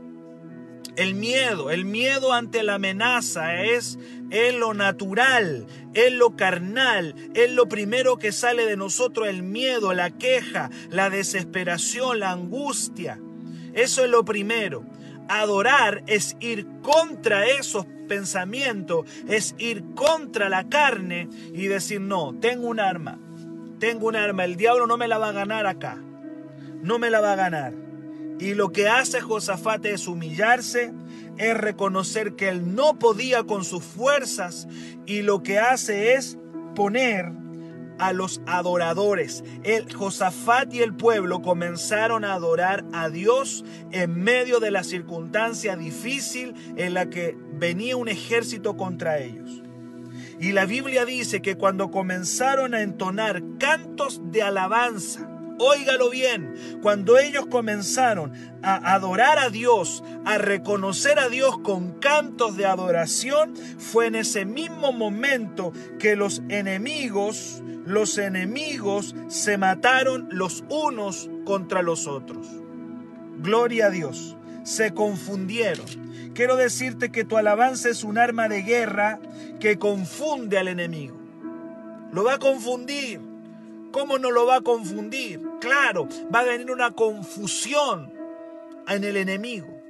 El 0.96 1.14
miedo, 1.14 1.70
el 1.70 1.86
miedo 1.86 2.34
ante 2.34 2.64
la 2.64 2.76
amenaza 2.76 3.62
es, 3.62 4.00
es 4.32 4.56
lo 4.56 4.74
natural, 4.74 5.68
es 5.94 6.12
lo 6.12 6.36
carnal, 6.36 7.14
es 7.36 7.52
lo 7.52 7.68
primero 7.68 8.18
que 8.18 8.32
sale 8.32 8.66
de 8.66 8.78
nosotros, 8.78 9.28
el 9.28 9.44
miedo, 9.44 9.94
la 9.94 10.10
queja, 10.10 10.72
la 10.90 11.12
desesperación, 11.12 12.20
la 12.20 12.32
angustia. 12.32 13.22
Eso 13.76 14.04
es 14.04 14.10
lo 14.10 14.26
primero. 14.26 14.86
Adorar 15.30 16.02
es 16.08 16.36
ir 16.40 16.66
contra 16.82 17.46
esos 17.46 17.86
pensamientos, 18.08 19.06
es 19.28 19.54
ir 19.60 19.84
contra 19.94 20.50
la 20.50 20.68
carne 20.68 21.30
y 21.54 21.68
decir, 21.68 22.02
no, 22.02 22.34
tengo 22.40 22.68
un 22.68 22.80
arma, 22.80 23.20
tengo 23.78 24.08
un 24.08 24.16
arma, 24.16 24.46
el 24.46 24.56
diablo 24.56 24.88
no 24.88 24.98
me 24.98 25.08
la 25.08 25.20
va 25.20 25.30
a 25.30 25.34
ganar 25.34 25.68
acá 25.68 26.02
no 26.82 27.00
me 27.00 27.10
la 27.10 27.22
va 27.22 27.34
a 27.34 27.38
ganar. 27.38 27.74
Y 28.40 28.54
lo 28.54 28.72
que 28.72 28.88
hace 28.88 29.20
Josafat 29.20 29.86
es 29.86 30.08
humillarse, 30.08 30.94
es 31.38 31.58
reconocer 31.58 32.36
que 32.36 32.50
él 32.50 32.76
no 32.76 33.00
podía 33.00 33.44
con 33.44 33.64
sus 33.64 33.84
fuerzas 33.84 34.68
y 35.06 35.22
lo 35.24 35.42
que 35.42 35.60
hace 35.60 36.14
es 36.14 36.38
poner 36.76 37.32
a 38.00 38.14
los 38.14 38.42
adoradores. 38.46 39.44
El 39.64 39.92
Josafat 39.92 40.74
y 40.74 40.82
el 40.82 40.94
pueblo 40.94 41.42
comenzaron 41.42 42.24
a 42.26 42.34
adorar 42.34 42.86
a 42.94 43.10
Dios 43.10 43.66
en 43.92 44.24
medio 44.24 44.60
de 44.60 44.72
la 44.72 44.84
circunstancia 44.84 45.76
difícil 45.76 46.54
en 46.78 46.94
la 46.94 47.10
que 47.10 47.36
venía 47.54 47.98
un 47.98 48.08
ejército 48.08 48.78
contra 48.78 49.18
ellos. 49.18 49.64
Y 50.40 50.52
la 50.52 50.66
Biblia 50.66 51.06
dice 51.06 51.42
que 51.42 51.56
cuando 51.56 51.90
comenzaron 51.90 52.76
a 52.76 52.82
entonar 52.82 53.42
cantos 53.58 54.22
de 54.32 54.44
alabanza, 54.44 55.27
Óigalo 55.60 56.10
bien, 56.12 56.80
cuando 56.82 57.18
ellos 57.18 57.48
comenzaron 57.48 58.32
a 58.62 58.94
adorar 58.94 59.40
a 59.40 59.50
Dios, 59.50 60.04
a 60.24 60.38
reconocer 60.38 61.18
a 61.20 61.30
Dios 61.30 61.58
con 61.60 62.00
cantos 62.00 62.58
de 62.58 62.68
adoración, 62.68 63.56
fue 63.80 64.06
en 64.08 64.16
ese 64.16 64.46
mismo 64.46 64.92
momento 64.94 65.74
que 65.98 66.16
los 66.16 66.44
enemigos, 66.50 67.64
los 67.86 68.20
enemigos 68.20 69.16
se 69.30 69.58
mataron 69.58 70.28
los 70.32 70.64
unos 70.70 71.30
contra 71.44 71.82
los 71.82 72.06
otros. 72.06 72.48
Gloria 73.40 73.88
a 73.88 73.90
Dios, 73.90 74.36
se 74.64 74.94
confundieron. 74.94 75.86
Quiero 76.36 76.56
decirte 76.56 77.12
que 77.12 77.24
tu 77.24 77.36
alabanza 77.36 77.90
es 77.90 78.04
un 78.04 78.20
arma 78.20 78.48
de 78.48 78.62
guerra 78.62 79.20
que 79.60 79.80
confunde 79.80 80.60
al 80.60 80.68
enemigo. 80.68 81.18
Lo 82.12 82.24
va 82.24 82.36
a 82.36 82.40
confundir 82.40 83.27
¿Cómo 83.98 84.20
no 84.20 84.30
lo 84.30 84.46
va 84.46 84.58
a 84.58 84.62
confundir? 84.62 85.42
Claro, 85.60 86.08
va 86.32 86.42
a 86.42 86.44
venir 86.44 86.70
una 86.70 86.92
confusión 86.92 88.14
en 88.88 89.04
el 89.04 89.18
enemigo. 89.18 89.82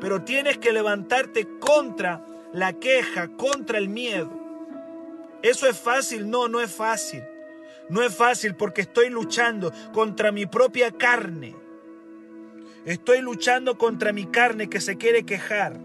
Pero 0.00 0.22
tienes 0.22 0.56
que 0.56 0.72
levantarte 0.72 1.46
contra 1.60 2.24
la 2.54 2.72
queja, 2.72 3.28
contra 3.36 3.76
el 3.76 3.90
miedo. 3.90 4.30
¿Eso 5.42 5.68
es 5.68 5.78
fácil? 5.78 6.30
No, 6.30 6.48
no 6.48 6.58
es 6.58 6.72
fácil. 6.72 7.22
No 7.90 8.02
es 8.02 8.16
fácil 8.16 8.54
porque 8.54 8.80
estoy 8.80 9.10
luchando 9.10 9.70
contra 9.92 10.32
mi 10.32 10.46
propia 10.46 10.90
carne. 10.90 11.54
Estoy 12.86 13.20
luchando 13.20 13.76
contra 13.76 14.14
mi 14.14 14.24
carne 14.24 14.70
que 14.70 14.80
se 14.80 14.96
quiere 14.96 15.26
quejar. 15.26 15.78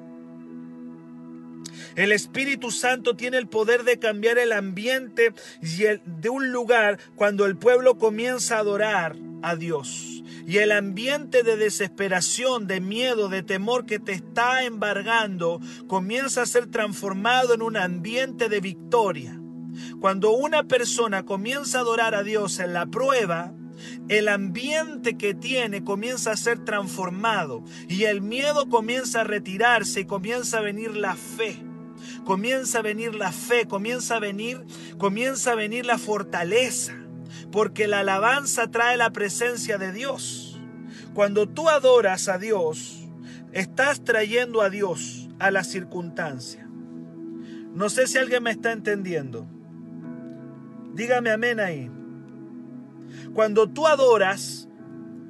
El 2.00 2.13
Espíritu 2.13 2.72
Santo 2.72 3.18
tiene 3.18 3.38
el 3.38 3.50
poder 3.50 3.84
de 3.84 4.00
cambiar 4.00 4.38
el 4.38 4.53
ambiente 4.53 5.34
de 5.62 6.29
un 6.29 6.53
lugar 6.53 6.98
cuando 7.18 7.46
el 7.46 7.58
pueblo 7.58 7.98
comienza 7.98 8.56
a 8.56 8.60
adorar 8.60 9.18
a 9.41 9.58
Dios. 9.58 10.24
Y 10.48 10.60
el 10.60 10.72
ambiente 10.72 11.44
de 11.44 11.58
desesperación, 11.58 12.68
de 12.68 12.79
miedo, 12.79 13.27
de 13.27 13.44
temor 13.44 13.86
que 13.86 14.00
te 14.00 14.13
está 14.13 14.63
embargando 14.63 15.60
comienza 15.88 16.44
a 16.44 16.46
ser 16.46 16.68
transformado 16.68 17.53
en 17.53 17.62
un 17.62 17.75
ambiente 17.75 18.48
de 18.48 18.62
victoria. 18.62 19.38
Cuando 20.00 20.32
una 20.32 20.63
persona 20.63 21.25
comienza 21.25 21.79
a 21.79 21.82
adorar 21.82 22.15
a 22.15 22.24
Dios 22.24 22.62
en 22.62 22.72
la 22.72 22.86
prueba, 22.86 23.51
el 24.08 24.29
ambiente 24.29 25.18
que 25.18 25.34
tiene 25.34 25.84
comienza 25.84 26.32
a 26.32 26.38
ser 26.38 26.63
transformado 26.63 27.65
y 27.89 28.06
el 28.06 28.22
miedo 28.22 28.70
comienza 28.70 29.20
a 29.20 29.25
retirarse 29.25 30.00
y 30.00 30.06
comienza 30.06 30.60
a 30.60 30.62
venir 30.62 30.96
la 30.96 31.18
fe 31.18 31.68
comienza 32.26 32.80
a 32.80 32.82
venir 32.82 33.16
la 33.16 33.32
fe, 33.32 33.68
comienza 33.68 34.16
a 34.16 34.20
venir, 34.20 34.66
comienza 34.98 35.52
a 35.52 35.56
venir 35.56 35.86
la 35.86 35.98
fortaleza, 35.98 36.94
porque 37.52 37.88
la 37.88 38.00
alabanza 38.00 38.70
trae 38.70 38.98
la 38.98 39.12
presencia 39.12 39.78
de 39.78 39.92
Dios. 39.92 40.60
Cuando 41.14 41.48
tú 41.48 41.70
adoras 41.70 42.28
a 42.30 42.38
Dios, 42.38 43.08
estás 43.52 44.04
trayendo 44.04 44.62
a 44.62 44.70
Dios 44.70 45.30
a 45.40 45.52
la 45.52 45.64
circunstancia. 45.64 46.68
No 47.74 47.90
sé 47.90 48.08
si 48.08 48.18
alguien 48.18 48.44
me 48.44 48.52
está 48.52 48.72
entendiendo. 48.72 49.48
Dígame 50.94 51.32
amén 51.32 51.60
ahí. 51.60 51.90
Cuando 53.34 53.70
tú 53.70 53.88
adoras, 53.88 54.68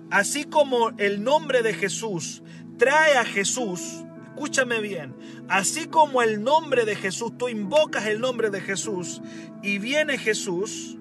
así 0.09 0.45
como 0.45 0.89
el 0.97 1.23
nombre 1.23 1.61
de 1.61 1.73
Jesús 1.73 2.43
trae 2.77 3.17
a 3.17 3.25
Jesús, 3.25 4.03
escúchame 4.39 4.79
bien, 4.79 5.13
así 5.49 5.87
como 5.87 6.21
el 6.21 6.41
nombre 6.41 6.85
de 6.85 6.95
Jesús, 6.95 7.37
tú 7.37 7.49
invocas 7.49 8.05
el 8.05 8.21
nombre 8.21 8.49
de 8.49 8.61
Jesús 8.61 9.21
y 9.61 9.79
viene 9.79 10.17
Jesús, 10.17 10.97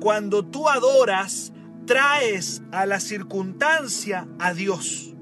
cuando 0.00 0.42
tú 0.46 0.70
adoras, 0.70 1.52
traes 1.84 2.62
a 2.72 2.86
la 2.86 2.98
circunstancia 2.98 4.26
a 4.38 4.54
Dios. 4.54 5.14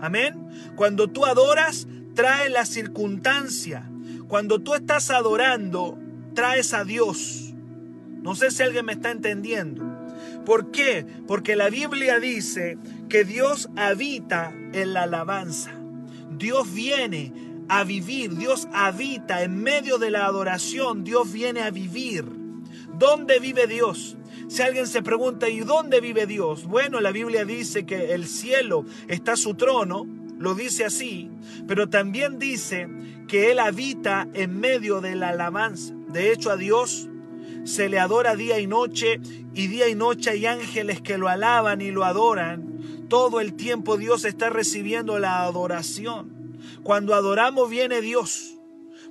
Amén. 0.00 0.48
Cuando 0.74 1.06
tú 1.06 1.24
adoras, 1.24 1.86
traes 2.16 2.50
la 2.50 2.66
circunstancia. 2.66 3.88
Cuando 4.26 4.60
tú 4.60 4.74
estás 4.74 5.10
adorando, 5.10 5.96
traes 6.34 6.74
a 6.74 6.82
Dios. 6.82 7.54
No 8.22 8.34
sé 8.34 8.50
si 8.50 8.64
alguien 8.64 8.86
me 8.86 8.94
está 8.94 9.12
entendiendo. 9.12 9.84
¿Por 10.44 10.72
qué? 10.72 11.06
Porque 11.28 11.54
la 11.54 11.70
Biblia 11.70 12.18
dice 12.18 12.76
que 13.08 13.24
Dios 13.24 13.68
habita 13.76 14.52
en 14.72 14.94
la 14.94 15.04
alabanza. 15.04 15.75
Dios 16.36 16.72
viene 16.72 17.32
a 17.68 17.84
vivir, 17.84 18.36
Dios 18.36 18.68
habita 18.72 19.42
en 19.42 19.62
medio 19.62 19.98
de 19.98 20.10
la 20.10 20.26
adoración, 20.26 21.04
Dios 21.04 21.32
viene 21.32 21.62
a 21.62 21.70
vivir. 21.70 22.24
¿Dónde 22.98 23.40
vive 23.40 23.66
Dios? 23.66 24.16
Si 24.48 24.62
alguien 24.62 24.86
se 24.86 25.02
pregunta, 25.02 25.48
¿y 25.48 25.60
dónde 25.60 26.00
vive 26.00 26.26
Dios? 26.26 26.66
Bueno, 26.66 27.00
la 27.00 27.10
Biblia 27.10 27.44
dice 27.44 27.84
que 27.84 28.14
el 28.14 28.26
cielo 28.26 28.84
está 29.08 29.36
su 29.36 29.54
trono, 29.54 30.06
lo 30.38 30.54
dice 30.54 30.84
así, 30.84 31.30
pero 31.66 31.88
también 31.88 32.38
dice 32.38 32.88
que 33.26 33.50
Él 33.50 33.58
habita 33.58 34.28
en 34.34 34.60
medio 34.60 35.00
de 35.00 35.16
la 35.16 35.30
alabanza. 35.30 35.94
De 36.08 36.32
hecho, 36.32 36.50
a 36.50 36.56
Dios 36.56 37.08
se 37.64 37.88
le 37.88 37.98
adora 37.98 38.36
día 38.36 38.60
y 38.60 38.66
noche, 38.66 39.20
y 39.54 39.66
día 39.66 39.88
y 39.88 39.94
noche 39.94 40.30
hay 40.30 40.46
ángeles 40.46 41.00
que 41.00 41.18
lo 41.18 41.28
alaban 41.28 41.80
y 41.80 41.90
lo 41.90 42.04
adoran. 42.04 42.75
Todo 43.08 43.40
el 43.40 43.54
tiempo 43.54 43.96
Dios 43.96 44.24
está 44.24 44.50
recibiendo 44.50 45.18
la 45.18 45.42
adoración. 45.42 46.58
Cuando 46.82 47.14
adoramos 47.14 47.70
viene 47.70 48.00
Dios. 48.00 48.56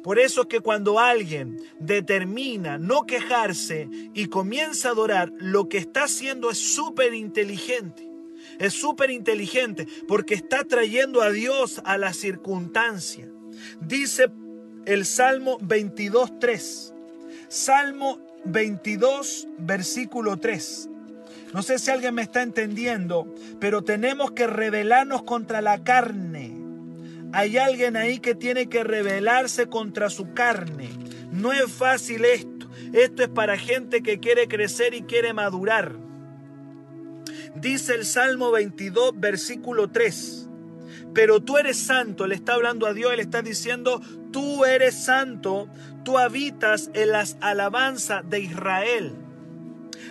Por 0.04 0.20
eso 0.20 0.42
es 0.42 0.48
que 0.48 0.60
cuando 0.60 1.00
alguien 1.00 1.60
determina 1.80 2.78
no 2.78 3.06
quejarse 3.06 3.90
y 4.14 4.28
comienza 4.28 4.90
a 4.90 4.92
adorar, 4.92 5.34
lo 5.38 5.68
que 5.68 5.80
está 5.80 6.04
haciendo 6.04 6.52
es 6.52 6.60
súper 6.60 7.14
inteligente. 7.14 8.08
Es 8.60 8.74
súper 8.74 9.10
inteligente 9.10 9.88
porque 10.08 10.36
está 10.36 10.64
trayendo 10.64 11.22
a 11.22 11.32
Dios 11.32 11.82
a 11.86 11.98
la 11.98 12.14
circunstancia. 12.14 13.32
Dice 13.82 14.30
el 14.86 15.06
Salmo 15.06 15.58
22.3. 15.60 16.94
Salmo 17.48 18.20
22, 18.46 19.48
versículo 19.58 20.38
3. 20.38 20.90
No 21.56 21.64
sé 21.64 21.80
si 21.80 21.90
alguien 21.90 22.14
me 22.14 22.22
está 22.22 22.42
entendiendo, 22.42 23.34
pero 23.62 23.82
tenemos 23.82 24.32
que 24.32 24.46
rebelarnos 24.46 25.24
contra 25.24 25.62
la 25.62 25.86
carne. 25.86 26.54
Hay 27.32 27.58
alguien 27.58 27.96
ahí 27.96 28.20
que 28.20 28.36
tiene 28.36 28.68
que 28.68 28.84
rebelarse 28.84 29.68
contra 29.68 30.10
su 30.10 30.34
carne. 30.34 30.90
No 31.32 31.54
es 31.54 31.72
fácil 31.72 32.26
esto. 32.26 32.70
Esto 32.92 33.24
es 33.24 33.30
para 33.30 33.58
gente 33.58 34.04
que 34.04 34.20
quiere 34.20 34.50
crecer 34.50 34.94
y 34.96 35.04
quiere 35.04 35.32
madurar. 35.32 35.96
Dice 37.56 37.96
el 37.96 38.06
Salmo 38.06 38.52
22, 38.52 39.18
versículo 39.18 39.90
3. 39.90 40.50
Pero 41.14 41.42
tú 41.42 41.58
eres 41.58 41.78
santo, 41.78 42.28
le 42.28 42.36
está 42.36 42.56
hablando 42.56 42.86
a 42.86 42.94
Dios, 42.94 43.16
le 43.16 43.22
está 43.22 43.42
diciendo, 43.42 44.02
tú 44.34 44.66
eres 44.66 45.06
santo, 45.06 45.70
tú 46.04 46.18
habitas 46.18 46.90
en 46.94 47.12
las 47.12 47.38
alabanzas 47.40 48.30
de 48.30 48.42
Israel. 48.42 49.25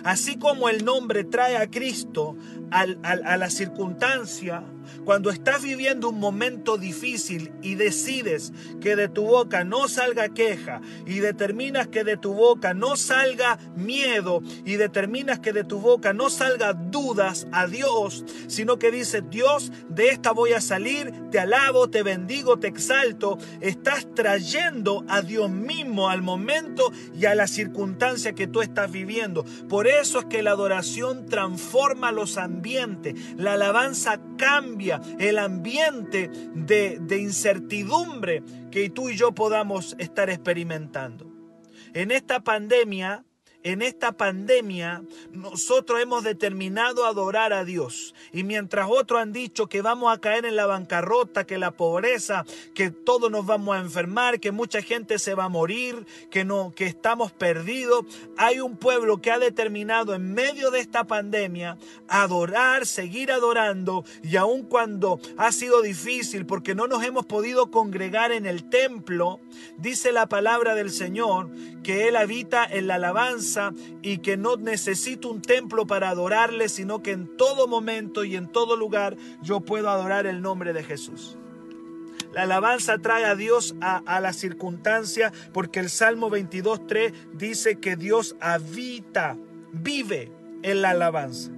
Así 0.03 0.37
como 0.37 0.69
el 0.69 0.85
nombre 0.85 1.23
trae 1.23 1.57
a 1.57 1.69
Cristo 1.69 2.35
a 2.71 3.37
la 3.37 3.49
circunstancia, 3.49 4.63
cuando 5.03 5.29
estás 5.29 5.63
viviendo 5.63 6.09
un 6.09 6.19
momento 6.19 6.77
difícil 6.77 7.51
y 7.61 7.75
decides 7.75 8.53
que 8.81 8.95
de 8.95 9.07
tu 9.07 9.25
boca 9.25 9.63
no 9.63 9.87
salga 9.87 10.29
queja 10.29 10.81
y 11.05 11.19
determinas 11.19 11.87
que 11.87 12.03
de 12.03 12.17
tu 12.17 12.33
boca 12.33 12.73
no 12.73 12.95
salga 12.95 13.57
miedo 13.75 14.41
y 14.65 14.75
determinas 14.75 15.39
que 15.39 15.53
de 15.53 15.63
tu 15.63 15.79
boca 15.79 16.13
no 16.13 16.29
salga 16.29 16.73
dudas 16.73 17.47
a 17.51 17.67
Dios, 17.67 18.25
sino 18.47 18.77
que 18.77 18.91
dices, 18.91 19.23
Dios, 19.29 19.71
de 19.89 20.09
esta 20.09 20.31
voy 20.31 20.53
a 20.53 20.61
salir, 20.61 21.11
te 21.31 21.39
alabo, 21.39 21.89
te 21.89 22.03
bendigo, 22.03 22.57
te 22.57 22.67
exalto, 22.67 23.37
estás 23.61 24.07
trayendo 24.13 25.03
a 25.07 25.21
Dios 25.21 25.49
mismo 25.49 26.09
al 26.09 26.21
momento 26.21 26.91
y 27.17 27.25
a 27.25 27.35
la 27.35 27.47
circunstancia 27.47 28.33
que 28.33 28.47
tú 28.47 28.61
estás 28.61 28.91
viviendo. 28.91 29.45
Por 29.67 29.87
eso 29.87 30.19
es 30.19 30.25
que 30.25 30.43
la 30.43 30.51
adoración 30.51 31.25
transforma 31.25 32.11
los 32.11 32.37
ambientes, 32.37 33.15
la 33.37 33.53
alabanza 33.53 34.19
cambia 34.37 34.74
el 35.19 35.39
ambiente 35.39 36.29
de, 36.53 37.17
incertidumbre 37.19 38.43
que 38.71 38.89
tú 38.89 39.09
y 39.09 39.15
yo 39.15 39.33
podamos 39.33 39.95
estar 39.99 40.29
experimentando. 40.29 41.31
En 41.93 42.11
esta 42.11 42.41
pandemia 42.41 43.23
en 43.65 43.81
esta 43.81 44.11
pandemia 44.11 45.01
nosotros 45.31 45.99
hemos 45.99 46.23
determinado 46.23 47.05
adorar 47.05 47.51
a 47.51 47.65
Dios. 47.65 48.13
Y 48.31 48.43
mientras 48.43 48.87
otros 48.89 49.19
han 49.19 49.33
dicho 49.33 49.65
que 49.65 49.81
vamos 49.81 50.13
a 50.13 50.21
caer 50.21 50.45
en 50.45 50.55
la 50.55 50.67
bancarrota, 50.67 51.47
que 51.47 51.57
la 51.57 51.71
pobreza, 51.71 52.45
que 52.75 52.91
todos 52.91 53.31
nos 53.31 53.47
vamos 53.47 53.75
a 53.75 53.79
enfermar, 53.79 54.39
que 54.39 54.51
mucha 54.51 54.83
gente 54.83 55.17
se 55.17 55.33
va 55.33 55.45
a 55.45 55.49
morir, 55.49 56.05
que 56.29 56.45
no 56.45 56.73
que 56.75 56.85
estamos 56.85 57.31
perdidos, 57.31 58.05
hay 58.37 58.59
un 58.59 58.77
pueblo 58.77 59.19
que 59.19 59.31
ha 59.31 59.39
determinado 59.39 60.13
en 60.13 60.31
medio 60.31 60.69
de 60.69 60.79
esta 60.79 61.05
pandemia 61.05 61.79
adorar, 62.07 62.85
seguir 62.85 63.31
adorando 63.31 64.05
y 64.21 64.35
aun 64.35 64.61
cuando 64.61 65.19
ha 65.37 65.51
sido 65.51 65.81
difícil 65.81 66.45
porque 66.45 66.75
no 66.75 66.85
nos 66.85 67.03
hemos 67.03 67.25
podido 67.25 67.71
congregar 67.71 68.31
en 68.31 68.45
el 68.45 68.69
templo, 68.69 69.39
dice 69.79 70.11
la 70.11 70.27
palabra 70.27 70.75
del 70.75 70.91
Señor 70.91 71.49
que 71.81 72.07
él 72.07 72.15
habita 72.15 72.63
en 72.63 72.87
la 72.87 72.95
alabanza 72.95 73.54
y 74.01 74.19
que 74.19 74.37
no 74.37 74.57
necesito 74.57 75.29
un 75.29 75.41
templo 75.41 75.85
para 75.87 76.09
adorarle, 76.09 76.69
sino 76.69 77.01
que 77.01 77.11
en 77.11 77.37
todo 77.37 77.67
momento 77.67 78.23
y 78.23 78.35
en 78.35 78.47
todo 78.47 78.75
lugar 78.75 79.15
yo 79.41 79.61
puedo 79.61 79.89
adorar 79.89 80.27
el 80.27 80.41
nombre 80.41 80.73
de 80.73 80.83
Jesús. 80.83 81.37
La 82.33 82.43
alabanza 82.43 82.97
trae 82.97 83.23
a 83.23 83.35
Dios 83.35 83.75
a, 83.79 84.19
la 84.19 84.33
circunstancia 84.33 85.31
porque 85.53 85.79
el 85.79 85.89
Salmo 85.89 86.29
22.3 86.29 87.13
dice 87.33 87.77
que 87.77 87.95
Dios 87.95 88.35
habita, 88.41 89.37
vive 89.71 90.31
en 90.61 90.81
la 90.81 90.89
alabanza. 90.89 91.51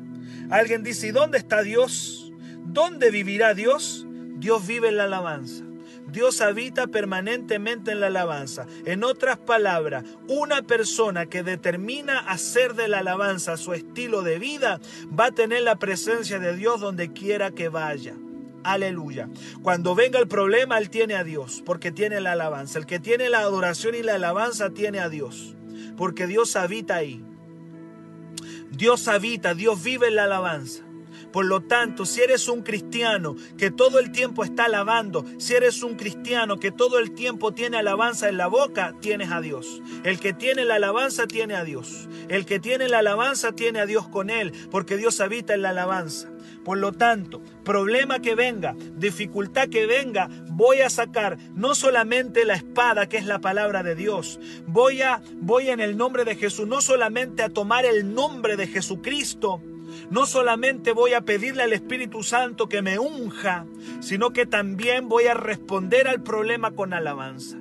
Alguien 0.51 0.83
dice, 0.83 1.07
¿y 1.07 1.11
dónde 1.11 1.39
está 1.39 1.63
Dios? 1.63 2.31
¿Dónde 2.63 3.09
vivirá 3.09 3.55
Dios? 3.55 4.05
Dios 4.37 4.67
vive 4.67 4.89
en 4.89 4.97
la 4.97 5.05
alabanza. 5.05 5.66
Dios 6.11 6.41
habita 6.41 6.87
permanentemente 6.87 7.91
en 7.91 7.99
la 7.99 8.07
alabanza. 8.07 8.65
En 8.85 9.03
otras 9.03 9.37
palabras, 9.37 10.05
una 10.27 10.61
persona 10.61 11.25
que 11.25 11.43
determina 11.43 12.19
hacer 12.19 12.75
de 12.75 12.87
la 12.87 12.99
alabanza 12.99 13.57
su 13.57 13.73
estilo 13.73 14.21
de 14.21 14.39
vida 14.39 14.79
va 15.07 15.25
a 15.25 15.31
tener 15.31 15.63
la 15.63 15.77
presencia 15.77 16.39
de 16.39 16.55
Dios 16.55 16.79
donde 16.79 17.11
quiera 17.11 17.51
que 17.51 17.69
vaya. 17.69 18.15
Aleluya. 18.63 19.29
Cuando 19.61 19.95
venga 19.95 20.19
el 20.19 20.27
problema, 20.27 20.77
Él 20.77 20.89
tiene 20.89 21.15
a 21.15 21.23
Dios, 21.23 21.63
porque 21.65 21.91
tiene 21.91 22.19
la 22.19 22.33
alabanza. 22.33 22.79
El 22.79 22.85
que 22.85 22.99
tiene 22.99 23.29
la 23.29 23.39
adoración 23.39 23.95
y 23.95 24.03
la 24.03 24.15
alabanza 24.15 24.71
tiene 24.71 24.99
a 24.99 25.09
Dios, 25.09 25.55
porque 25.95 26.27
Dios 26.27 26.55
habita 26.55 26.95
ahí. 26.95 27.23
Dios 28.71 29.07
habita, 29.07 29.53
Dios 29.53 29.81
vive 29.81 30.07
en 30.07 30.15
la 30.15 30.25
alabanza. 30.25 30.83
Por 31.37 31.45
lo 31.45 31.61
tanto, 31.61 32.07
si 32.07 32.21
eres 32.21 32.47
un 32.47 32.63
cristiano 32.63 33.35
que 33.59 33.69
todo 33.69 33.99
el 33.99 34.11
tiempo 34.11 34.43
está 34.43 34.65
alabando, 34.65 35.23
si 35.37 35.53
eres 35.53 35.83
un 35.83 35.93
cristiano 35.93 36.57
que 36.57 36.71
todo 36.71 36.97
el 36.97 37.11
tiempo 37.11 37.53
tiene 37.53 37.77
alabanza 37.77 38.27
en 38.27 38.37
la 38.37 38.47
boca, 38.47 38.95
tienes 39.01 39.31
a 39.31 39.39
Dios. 39.39 39.83
El 40.03 40.19
que 40.19 40.33
tiene 40.33 40.65
la 40.65 40.77
alabanza 40.77 41.27
tiene 41.27 41.53
a 41.53 41.63
Dios. 41.63 42.09
El 42.27 42.47
que 42.47 42.59
tiene 42.59 42.89
la 42.89 42.97
alabanza 42.97 43.51
tiene 43.51 43.79
a 43.79 43.85
Dios 43.85 44.07
con 44.07 44.31
él, 44.31 44.51
porque 44.71 44.97
Dios 44.97 45.21
habita 45.21 45.53
en 45.53 45.61
la 45.61 45.69
alabanza. 45.69 46.27
Por 46.65 46.79
lo 46.79 46.91
tanto, 46.91 47.43
problema 47.63 48.19
que 48.19 48.33
venga, 48.33 48.75
dificultad 48.95 49.69
que 49.69 49.85
venga, 49.85 50.29
voy 50.49 50.81
a 50.81 50.89
sacar 50.89 51.37
no 51.53 51.75
solamente 51.75 52.45
la 52.45 52.55
espada, 52.55 53.09
que 53.09 53.17
es 53.17 53.27
la 53.27 53.41
palabra 53.41 53.83
de 53.83 53.93
Dios, 53.93 54.39
voy 54.65 55.03
a 55.03 55.21
voy 55.35 55.69
en 55.69 55.81
el 55.81 55.97
nombre 55.97 56.25
de 56.25 56.35
Jesús, 56.35 56.67
no 56.67 56.81
solamente 56.81 57.43
a 57.43 57.49
tomar 57.49 57.85
el 57.85 58.15
nombre 58.15 58.57
de 58.57 58.65
Jesucristo, 58.65 59.61
no 60.09 60.25
solamente 60.25 60.91
voy 60.91 61.13
a 61.13 61.21
pedirle 61.21 61.63
al 61.63 61.73
Espíritu 61.73 62.23
Santo 62.23 62.69
que 62.69 62.81
me 62.81 62.99
unja, 62.99 63.65
sino 63.99 64.31
que 64.31 64.45
también 64.45 65.09
voy 65.09 65.27
a 65.27 65.33
responder 65.33 66.07
al 66.07 66.21
problema 66.21 66.71
con 66.71 66.93
alabanza. 66.93 67.57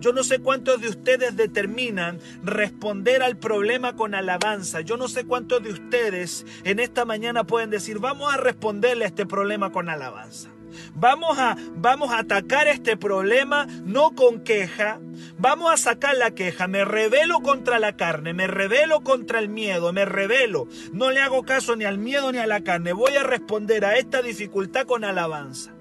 Yo 0.00 0.12
no 0.12 0.22
sé 0.22 0.40
cuántos 0.40 0.80
de 0.80 0.88
ustedes 0.88 1.36
determinan 1.36 2.18
responder 2.42 3.22
al 3.22 3.36
problema 3.36 3.96
con 3.96 4.14
alabanza. 4.14 4.80
Yo 4.80 4.96
no 4.96 5.08
sé 5.08 5.24
cuántos 5.24 5.62
de 5.62 5.70
ustedes 5.70 6.46
en 6.64 6.78
esta 6.78 7.04
mañana 7.04 7.44
pueden 7.44 7.70
decir, 7.70 7.98
vamos 7.98 8.32
a 8.32 8.36
responderle 8.36 9.04
a 9.04 9.08
este 9.08 9.26
problema 9.26 9.72
con 9.72 9.88
alabanza. 9.88 10.51
Vamos 10.94 11.38
a, 11.38 11.56
vamos 11.76 12.10
a 12.12 12.18
atacar 12.18 12.68
este 12.68 12.96
problema 12.96 13.66
no 13.84 14.12
con 14.14 14.40
queja. 14.40 15.00
Vamos 15.38 15.72
a 15.72 15.76
sacar 15.76 16.16
la 16.16 16.32
queja. 16.32 16.68
Me 16.68 16.84
rebelo 16.84 17.40
contra 17.40 17.78
la 17.78 17.96
carne, 17.96 18.32
me 18.32 18.46
rebelo 18.46 19.02
contra 19.02 19.38
el 19.38 19.48
miedo, 19.48 19.92
me 19.92 20.04
rebelo. 20.04 20.68
No 20.92 21.10
le 21.10 21.20
hago 21.20 21.44
caso 21.44 21.76
ni 21.76 21.84
al 21.84 21.98
miedo 21.98 22.32
ni 22.32 22.38
a 22.38 22.46
la 22.46 22.62
carne. 22.62 22.92
Voy 22.92 23.16
a 23.16 23.22
responder 23.22 23.84
a 23.84 23.96
esta 23.98 24.22
dificultad 24.22 24.86
con 24.86 25.04
alabanza. 25.04 25.74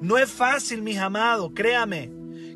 No 0.00 0.16
es 0.18 0.30
fácil, 0.30 0.82
mis 0.82 0.98
amados, 0.98 1.52
créame. 1.54 2.10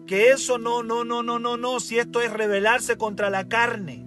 Que 0.07 0.31
eso 0.31 0.59
no, 0.59 0.83
no, 0.83 1.05
no, 1.05 1.23
no, 1.23 1.39
no, 1.39 1.57
no. 1.57 1.81
Si 1.81 1.99
esto 1.99 2.21
es 2.21 2.33
rebelarse 2.33 2.97
contra 2.97 3.31
la 3.31 3.49
carne. 3.49 4.04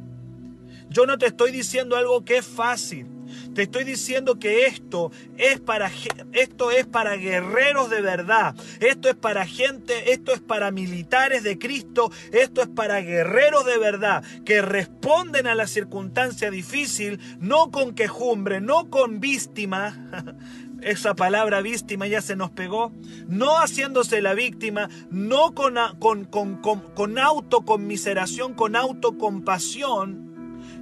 Yo 0.98 1.06
no 1.06 1.20
te 1.20 1.28
estoy 1.28 1.52
diciendo 1.52 1.96
algo 1.96 2.26
que 2.26 2.38
es 2.38 2.46
fácil. 2.48 3.06
Te 3.54 3.62
estoy 3.62 3.84
diciendo 3.84 4.40
que 4.40 4.66
esto 4.66 5.12
es 5.38 5.60
para 5.60 5.92
esto 6.34 6.72
es 6.72 6.88
para 6.88 7.18
guerreros 7.18 7.92
de 7.92 8.02
verdad. 8.02 8.56
Esto 8.80 9.08
es 9.08 9.14
para 9.14 9.46
gente, 9.46 10.12
esto 10.12 10.34
es 10.34 10.40
para 10.40 10.72
militares 10.72 11.44
de 11.44 11.60
Cristo, 11.60 12.12
esto 12.32 12.64
es 12.64 12.68
para 12.68 13.00
guerreros 13.02 13.64
de 13.68 13.78
verdad 13.78 14.24
que 14.44 14.64
responden 14.64 15.46
a 15.46 15.54
la 15.54 15.68
circunstancia 15.68 16.50
difícil 16.50 17.20
no 17.40 17.70
con 17.70 17.94
quejumbre, 17.94 18.60
no 18.60 18.90
con 18.90 19.20
víctima. 19.20 20.10
Esa 20.82 21.14
palabra 21.14 21.62
víctima 21.62 22.08
ya 22.08 22.24
se 22.24 22.36
nos 22.36 22.50
pegó. 22.50 22.92
No 23.28 23.60
haciéndose 23.60 24.20
la 24.24 24.34
víctima, 24.34 24.90
no 25.12 25.54
con, 25.54 25.76
con, 26.00 26.26
con, 26.26 26.56
con, 26.56 27.20
autoconmiseración, 27.20 28.56
con 28.56 28.76
autocompasión, 28.76 30.27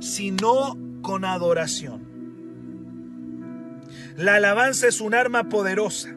sino 0.06 0.78
con 1.02 1.26
adoración. 1.26 2.06
La 4.16 4.36
alabanza 4.36 4.88
es 4.88 5.02
un 5.02 5.14
arma 5.14 5.50
poderosa. 5.50 6.16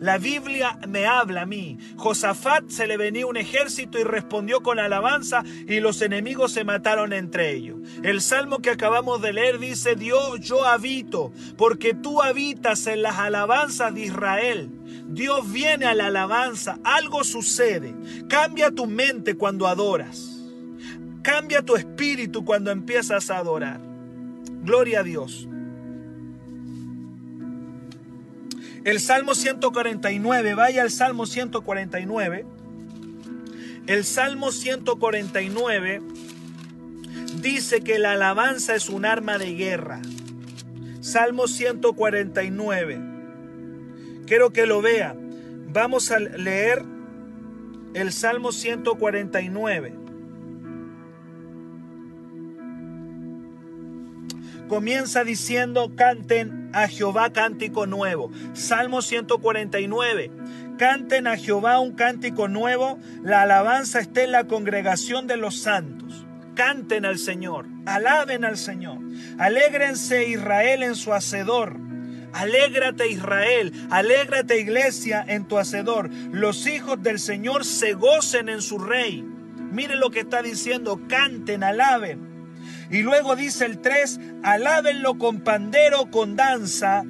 La 0.00 0.16
Biblia 0.16 0.78
me 0.88 1.06
habla 1.06 1.42
a 1.42 1.46
mí. 1.46 1.76
Josafat 1.96 2.68
se 2.68 2.86
le 2.86 2.96
venía 2.96 3.26
un 3.26 3.36
ejército 3.36 3.98
y 3.98 4.04
respondió 4.04 4.62
con 4.62 4.78
alabanza 4.78 5.42
y 5.66 5.80
los 5.80 6.02
enemigos 6.02 6.52
se 6.52 6.64
mataron 6.64 7.12
entre 7.12 7.52
ellos. 7.52 7.78
El 8.02 8.20
salmo 8.20 8.58
que 8.58 8.70
acabamos 8.70 9.20
de 9.20 9.32
leer 9.32 9.58
dice, 9.58 9.96
Dios, 9.96 10.40
yo 10.40 10.64
habito, 10.64 11.32
porque 11.56 11.94
tú 11.94 12.22
habitas 12.22 12.86
en 12.86 13.02
las 13.02 13.18
alabanzas 13.18 13.92
de 13.92 14.02
Israel. 14.02 14.70
Dios 15.08 15.50
viene 15.52 15.86
a 15.86 15.94
la 15.94 16.06
alabanza, 16.06 16.78
algo 16.84 17.24
sucede. 17.24 17.94
Cambia 18.28 18.70
tu 18.70 18.86
mente 18.86 19.34
cuando 19.34 19.66
adoras. 19.66 20.37
Cambia 21.22 21.62
tu 21.62 21.76
espíritu 21.76 22.44
cuando 22.44 22.70
empiezas 22.70 23.30
a 23.30 23.38
adorar. 23.38 23.80
Gloria 24.62 25.00
a 25.00 25.02
Dios. 25.02 25.48
El 28.84 29.00
Salmo 29.00 29.34
149, 29.34 30.54
vaya 30.54 30.82
al 30.82 30.90
Salmo 30.90 31.26
149. 31.26 32.46
El 33.86 34.04
Salmo 34.04 34.52
149 34.52 36.02
dice 37.40 37.80
que 37.80 37.98
la 37.98 38.12
alabanza 38.12 38.74
es 38.74 38.88
un 38.88 39.04
arma 39.04 39.38
de 39.38 39.54
guerra. 39.54 40.00
Salmo 41.00 41.48
149. 41.48 43.00
Quiero 44.26 44.52
que 44.52 44.66
lo 44.66 44.82
vea. 44.82 45.16
Vamos 45.72 46.10
a 46.10 46.18
leer 46.18 46.82
el 47.94 48.12
Salmo 48.12 48.52
149. 48.52 50.07
Comienza 54.68 55.24
diciendo, 55.24 55.92
canten 55.96 56.70
a 56.74 56.88
Jehová 56.88 57.32
cántico 57.32 57.86
nuevo. 57.86 58.30
Salmo 58.52 59.00
149. 59.00 60.30
Canten 60.76 61.26
a 61.26 61.36
Jehová 61.36 61.80
un 61.80 61.92
cántico 61.92 62.48
nuevo. 62.48 62.98
La 63.22 63.42
alabanza 63.42 64.00
está 64.00 64.22
en 64.22 64.32
la 64.32 64.44
congregación 64.44 65.26
de 65.26 65.38
los 65.38 65.58
santos. 65.58 66.26
Canten 66.54 67.06
al 67.06 67.18
Señor. 67.18 67.66
Alaben 67.86 68.44
al 68.44 68.58
Señor. 68.58 68.98
Alégrense 69.38 70.28
Israel 70.28 70.82
en 70.82 70.94
su 70.94 71.14
hacedor. 71.14 71.76
Alégrate 72.34 73.08
Israel, 73.08 73.72
alégrate 73.90 74.60
iglesia 74.60 75.24
en 75.26 75.48
tu 75.48 75.56
hacedor. 75.58 76.10
Los 76.30 76.66
hijos 76.66 77.02
del 77.02 77.18
Señor 77.18 77.64
se 77.64 77.94
gocen 77.94 78.50
en 78.50 78.60
su 78.60 78.78
rey. 78.78 79.22
Miren 79.72 79.98
lo 79.98 80.10
que 80.10 80.20
está 80.20 80.42
diciendo, 80.42 81.00
canten, 81.08 81.64
alaben. 81.64 82.27
Y 82.90 83.02
luego 83.02 83.36
dice 83.36 83.66
el 83.66 83.80
3, 83.80 84.20
alábenlo 84.42 85.18
con 85.18 85.40
pandero, 85.40 86.10
con 86.10 86.36
danza, 86.36 87.04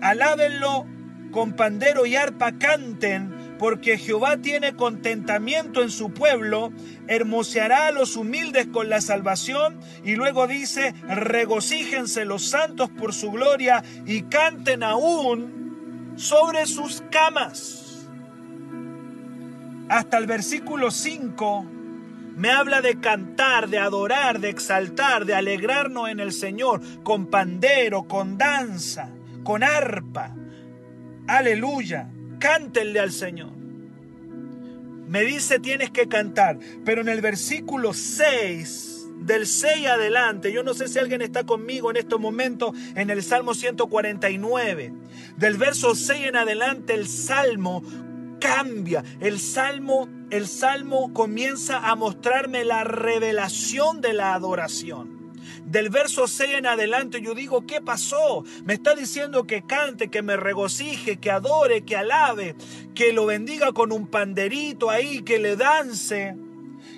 alábenlo 0.00 0.86
con 1.32 1.54
pandero 1.54 2.06
y 2.06 2.14
arpa, 2.14 2.52
canten, 2.58 3.56
porque 3.58 3.98
Jehová 3.98 4.36
tiene 4.36 4.74
contentamiento 4.74 5.82
en 5.82 5.90
su 5.90 6.12
pueblo, 6.12 6.72
hermoseará 7.08 7.88
a 7.88 7.92
los 7.92 8.16
humildes 8.16 8.68
con 8.68 8.88
la 8.88 9.00
salvación, 9.00 9.80
y 10.04 10.14
luego 10.14 10.46
dice, 10.46 10.94
regocíjense 11.08 12.24
los 12.24 12.48
santos 12.48 12.88
por 12.90 13.12
su 13.12 13.32
gloria 13.32 13.82
y 14.06 14.22
canten 14.22 14.84
aún 14.84 16.14
sobre 16.16 16.66
sus 16.66 17.02
camas. 17.10 18.06
Hasta 19.88 20.18
el 20.18 20.26
versículo 20.26 20.92
5 20.92 21.73
me 22.36 22.50
habla 22.50 22.80
de 22.80 23.00
cantar, 23.00 23.68
de 23.68 23.78
adorar, 23.78 24.40
de 24.40 24.48
exaltar, 24.48 25.24
de 25.24 25.34
alegrarnos 25.34 26.08
en 26.08 26.20
el 26.20 26.32
Señor, 26.32 26.80
con 27.02 27.26
pandero, 27.26 28.04
con 28.04 28.36
danza, 28.36 29.10
con 29.44 29.62
arpa. 29.62 30.34
Aleluya, 31.26 32.08
cántenle 32.38 33.00
al 33.00 33.12
Señor. 33.12 33.52
Me 35.08 35.22
dice 35.22 35.60
tienes 35.60 35.90
que 35.90 36.08
cantar, 36.08 36.58
pero 36.84 37.02
en 37.02 37.08
el 37.08 37.20
versículo 37.20 37.92
6 37.92 39.06
del 39.20 39.46
6 39.46 39.86
adelante, 39.86 40.52
yo 40.52 40.62
no 40.62 40.74
sé 40.74 40.88
si 40.88 40.98
alguien 40.98 41.22
está 41.22 41.44
conmigo 41.44 41.90
en 41.90 41.96
estos 41.96 42.18
momentos 42.20 42.76
en 42.94 43.10
el 43.10 43.22
Salmo 43.22 43.54
149, 43.54 44.92
del 45.36 45.56
verso 45.56 45.94
6 45.94 46.26
en 46.28 46.36
adelante 46.36 46.94
el 46.94 47.06
Salmo 47.06 47.82
cambia. 48.44 49.02
El 49.20 49.40
salmo, 49.40 50.06
el 50.34 50.48
salmo 50.48 51.12
comienza 51.12 51.78
a 51.88 51.94
mostrarme 51.94 52.64
la 52.64 52.82
revelación 52.82 54.00
de 54.00 54.12
la 54.14 54.34
adoración. 54.34 55.32
Del 55.64 55.90
verso 55.90 56.26
6 56.26 56.56
en 56.56 56.66
adelante 56.66 57.20
yo 57.22 57.36
digo, 57.36 57.66
¿qué 57.66 57.80
pasó? 57.80 58.42
Me 58.64 58.74
está 58.74 58.96
diciendo 58.96 59.46
que 59.46 59.62
cante, 59.62 60.10
que 60.10 60.22
me 60.22 60.36
regocije, 60.36 61.18
que 61.18 61.30
adore, 61.30 61.84
que 61.84 61.96
alabe, 61.96 62.56
que 62.96 63.12
lo 63.12 63.26
bendiga 63.26 63.70
con 63.70 63.92
un 63.92 64.08
panderito 64.08 64.90
ahí, 64.90 65.22
que 65.22 65.38
le 65.38 65.54
dance, 65.54 66.34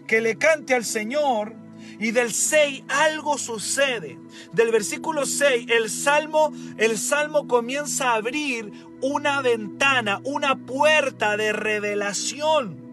que 0.07 0.22
le 0.22 0.37
cante 0.37 0.75
al 0.75 0.87
Señor. 0.87 1.55
Y 2.01 2.12
del 2.12 2.33
6 2.33 2.85
algo 2.88 3.37
sucede. 3.37 4.18
Del 4.55 4.70
versículo 4.70 5.27
6 5.27 5.66
el 5.68 5.90
salmo 5.90 6.55
el 6.79 6.96
salmo 6.96 7.46
comienza 7.46 8.12
a 8.12 8.14
abrir 8.14 8.72
una 9.03 9.42
ventana, 9.42 10.22
una 10.25 10.57
puerta 10.57 11.37
de 11.37 11.53
revelación. 11.53 12.86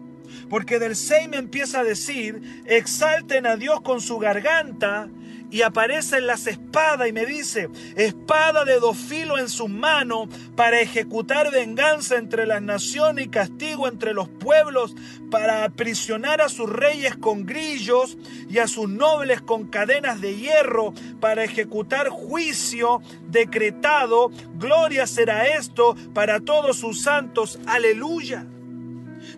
Porque 0.48 0.78
del 0.78 0.96
6 0.96 1.28
me 1.28 1.36
empieza 1.36 1.80
a 1.80 1.84
decir, 1.84 2.62
exalten 2.66 3.46
a 3.46 3.56
Dios 3.56 3.80
con 3.80 4.00
su 4.00 4.18
garganta 4.18 5.08
y 5.54 5.62
aparecen 5.62 6.26
las 6.26 6.48
espadas 6.48 7.08
y 7.08 7.12
me 7.12 7.26
dice, 7.26 7.68
espada 7.94 8.64
de 8.64 8.80
dos 8.80 8.96
filos 8.96 9.38
en 9.38 9.48
su 9.48 9.68
mano 9.68 10.28
para 10.56 10.80
ejecutar 10.80 11.52
venganza 11.52 12.16
entre 12.16 12.44
las 12.44 12.60
naciones 12.60 13.26
y 13.26 13.28
castigo 13.28 13.86
entre 13.86 14.14
los 14.14 14.28
pueblos, 14.28 14.96
para 15.30 15.62
aprisionar 15.62 16.40
a 16.40 16.48
sus 16.48 16.68
reyes 16.68 17.16
con 17.16 17.46
grillos 17.46 18.18
y 18.50 18.58
a 18.58 18.66
sus 18.66 18.88
nobles 18.88 19.42
con 19.42 19.68
cadenas 19.68 20.20
de 20.20 20.34
hierro, 20.34 20.92
para 21.20 21.44
ejecutar 21.44 22.08
juicio 22.08 23.00
decretado. 23.28 24.32
Gloria 24.58 25.06
será 25.06 25.46
esto 25.46 25.94
para 26.14 26.40
todos 26.40 26.78
sus 26.78 27.00
santos. 27.00 27.60
Aleluya 27.66 28.44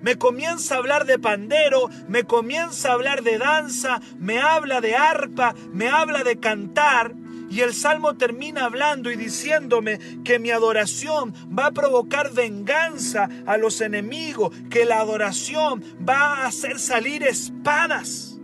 me 0.07 0.19
comienza 0.19 0.77
a 0.77 0.79
hablar 0.79 1.05
de 1.05 1.19
pandero, 1.19 1.91
me 2.07 2.23
comienza 2.23 2.91
a 2.91 2.93
hablar 2.93 3.25
de 3.25 3.39
danza, 3.39 4.01
me 4.21 4.39
habla 4.39 4.81
de 4.81 4.95
arpa, 4.95 5.53
me 5.73 5.89
habla 5.89 6.23
de 6.23 6.39
cantar. 6.39 7.13
Y 7.51 7.63
el 7.63 7.75
salmo 7.75 8.15
termina 8.15 8.67
hablando 8.67 9.11
y 9.11 9.17
diciéndome 9.17 9.99
que 10.23 10.39
mi 10.39 10.53
adoración 10.53 11.35
va 11.47 11.67
a 11.67 11.71
provocar 11.73 12.31
venganza 12.31 13.29
a 13.47 13.57
los 13.57 13.81
enemigos, 13.81 14.57
que 14.71 14.85
la 14.85 15.01
adoración 15.01 15.83
va 16.09 16.35
a 16.35 16.47
hacer 16.47 16.79
salir 16.79 17.25
espadas. 17.25 18.39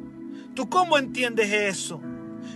¿Tú 0.57 0.69
cómo 0.69 0.99
entiendes 0.99 1.53
eso? 1.53 2.03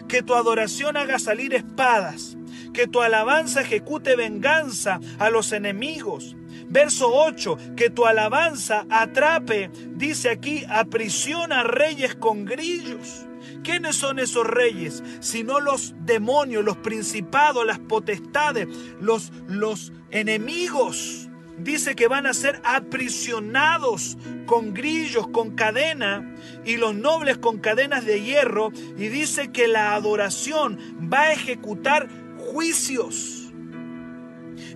Que 0.09 0.25
tu 0.25 0.35
adoración 0.35 0.97
haga 0.97 1.21
salir 1.21 1.55
espadas, 1.55 2.37
que 2.73 2.89
tu 2.89 3.03
alabanza 3.03 3.61
ejecute 3.61 4.17
venganza 4.17 4.99
a 5.21 5.31
los 5.31 5.53
enemigos, 5.53 6.35
Verso 6.69 7.11
8, 7.13 7.59
que 7.77 7.91
tu 7.91 8.07
alabanza 8.07 8.87
atrape, 8.91 9.71
dice 9.95 10.31
aquí, 10.31 10.65
aprisiona 10.69 11.63
reyes 11.63 12.15
con 12.15 12.45
grillos. 12.45 13.27
¿Quiénes 13.63 13.97
son 13.97 14.19
esos 14.19 14.47
reyes? 14.47 15.03
Sino 15.21 15.61
los 15.61 15.95
demonios, 16.05 16.65
los 16.65 16.77
principados, 16.77 17.67
las 17.67 17.79
potestades, 17.79 18.69
los, 19.01 19.33
los 19.49 19.93
enemigos 20.11 21.27
dice 21.59 21.95
que 21.95 22.09
van 22.09 22.27
a 22.27 22.35
ser 22.35 22.61
aprisionados 22.65 24.17
con 24.47 24.75
grillos, 24.75 25.29
con 25.29 25.57
cadena, 25.57 26.35
y 26.65 26.77
los 26.77 26.95
nobles 26.95 27.39
con 27.39 27.59
cadenas 27.59 28.05
de 28.05 28.23
hierro, 28.23 28.73
y 28.97 29.09
dice 29.09 29.51
que 29.53 29.69
la 29.69 29.95
adoración 29.95 30.79
va 31.13 31.23
a 31.23 31.33
ejecutar 31.33 32.09
juicios. 32.39 33.46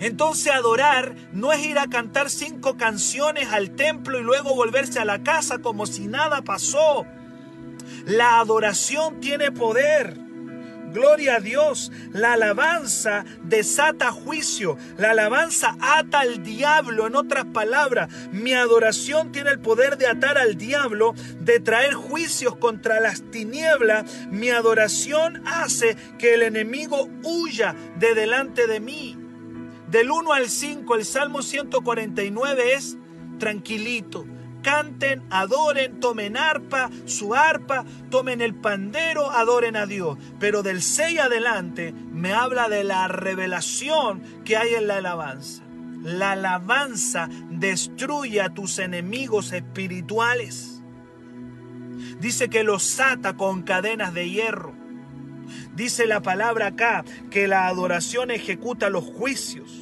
Entonces 0.01 0.53
adorar 0.53 1.15
no 1.33 1.53
es 1.53 1.65
ir 1.65 1.79
a 1.79 1.89
cantar 1.89 2.31
cinco 2.31 2.77
canciones 2.77 3.49
al 3.53 3.71
templo 3.71 4.19
y 4.19 4.23
luego 4.23 4.55
volverse 4.55 4.99
a 4.99 5.05
la 5.05 5.23
casa 5.23 5.59
como 5.59 5.87
si 5.87 6.07
nada 6.07 6.43
pasó. 6.43 7.05
La 8.07 8.41
adoración 8.41 9.21
tiene 9.21 9.53
poder. 9.53 10.17
Gloria 10.93 11.37
a 11.37 11.41
Dios. 11.41 11.93
La 12.13 12.33
alabanza 12.33 13.25
desata 13.43 14.11
juicio. 14.11 14.77
La 14.97 15.11
alabanza 15.11 15.77
ata 15.81 16.21
al 16.21 16.43
diablo. 16.43 17.07
En 17.07 17.15
otras 17.15 17.45
palabras, 17.45 18.09
mi 18.33 18.55
adoración 18.55 19.31
tiene 19.33 19.51
el 19.51 19.61
poder 19.61 19.99
de 19.99 20.07
atar 20.07 20.39
al 20.39 20.57
diablo, 20.57 21.15
de 21.41 21.61
traer 21.61 21.93
juicios 21.93 22.57
contra 22.57 23.01
las 23.01 23.23
tinieblas. 23.31 24.29
Mi 24.31 24.51
adoración 24.51 25.43
hace 25.47 25.97
que 26.19 26.35
el 26.35 26.43
enemigo 26.43 27.09
huya 27.23 27.77
de 27.99 28.15
delante 28.15 28.67
de 28.67 28.81
mí. 28.81 29.20
Del 29.91 30.11
1 30.11 30.33
al 30.33 30.49
5, 30.49 30.97
el 30.97 31.05
Salmo 31.05 31.43
149 31.43 32.75
es 32.75 32.97
tranquilito 33.39 34.27
canten, 34.63 35.23
adoren, 35.31 36.01
tomen 36.01 36.37
arpa, 36.37 36.91
su 37.07 37.35
arpa, 37.35 37.85
tomen 38.11 38.41
el 38.41 38.55
pandero, 38.55 39.31
adoren 39.31 39.77
a 39.77 39.87
Dios. 39.87 40.19
Pero 40.39 40.63
del 40.63 40.83
6 40.83 41.19
adelante 41.21 41.93
me 41.93 42.33
habla 42.33 42.69
de 42.69 42.85
la 42.85 43.09
revelación 43.09 44.23
que 44.45 44.57
hay 44.57 44.75
en 44.75 44.87
la 44.87 44.99
alabanza. 44.99 45.65
La 46.03 46.33
alabanza 46.33 47.29
destruye 47.51 48.41
a 48.41 48.51
tus 48.51 48.79
enemigos 48.79 49.53
espirituales. 49.53 50.83
Dice 52.21 52.49
que 52.49 52.65
los 52.65 53.01
ata 53.01 53.37
con 53.37 53.63
cadenas 53.63 54.15
de 54.15 54.31
hierro. 54.31 54.75
Dice 55.75 56.07
la 56.07 56.23
palabra 56.23 56.69
acá 56.69 57.05
que 57.31 57.49
la 57.49 57.67
adoración 57.67 58.31
ejecuta 58.31 58.89
los 58.89 59.05
juicios. 59.05 59.80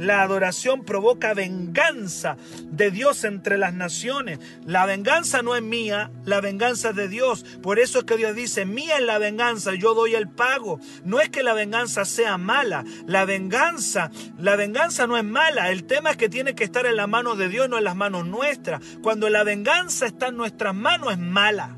La 0.00 0.22
adoración 0.22 0.82
provoca 0.86 1.34
venganza 1.34 2.38
de 2.70 2.90
Dios 2.90 3.22
entre 3.24 3.58
las 3.58 3.74
naciones. 3.74 4.38
La 4.64 4.86
venganza 4.86 5.42
no 5.42 5.54
es 5.56 5.62
mía, 5.62 6.10
la 6.24 6.40
venganza 6.40 6.88
es 6.88 6.96
de 6.96 7.06
Dios. 7.06 7.44
Por 7.62 7.78
eso 7.78 7.98
es 7.98 8.04
que 8.06 8.16
Dios 8.16 8.34
dice, 8.34 8.64
mía 8.64 8.96
es 8.96 9.04
la 9.04 9.18
venganza, 9.18 9.74
yo 9.74 9.92
doy 9.92 10.14
el 10.14 10.26
pago. 10.26 10.80
No 11.04 11.20
es 11.20 11.28
que 11.28 11.42
la 11.42 11.52
venganza 11.52 12.06
sea 12.06 12.38
mala, 12.38 12.82
la 13.06 13.26
venganza, 13.26 14.10
la 14.38 14.56
venganza 14.56 15.06
no 15.06 15.18
es 15.18 15.24
mala. 15.24 15.70
El 15.70 15.84
tema 15.84 16.12
es 16.12 16.16
que 16.16 16.30
tiene 16.30 16.54
que 16.54 16.64
estar 16.64 16.86
en 16.86 16.96
las 16.96 17.06
manos 17.06 17.36
de 17.36 17.50
Dios, 17.50 17.68
no 17.68 17.76
en 17.76 17.84
las 17.84 17.94
manos 17.94 18.24
nuestras. 18.24 18.80
Cuando 19.02 19.28
la 19.28 19.44
venganza 19.44 20.06
está 20.06 20.28
en 20.28 20.38
nuestras 20.38 20.74
manos 20.74 21.12
es 21.12 21.18
mala. 21.18 21.76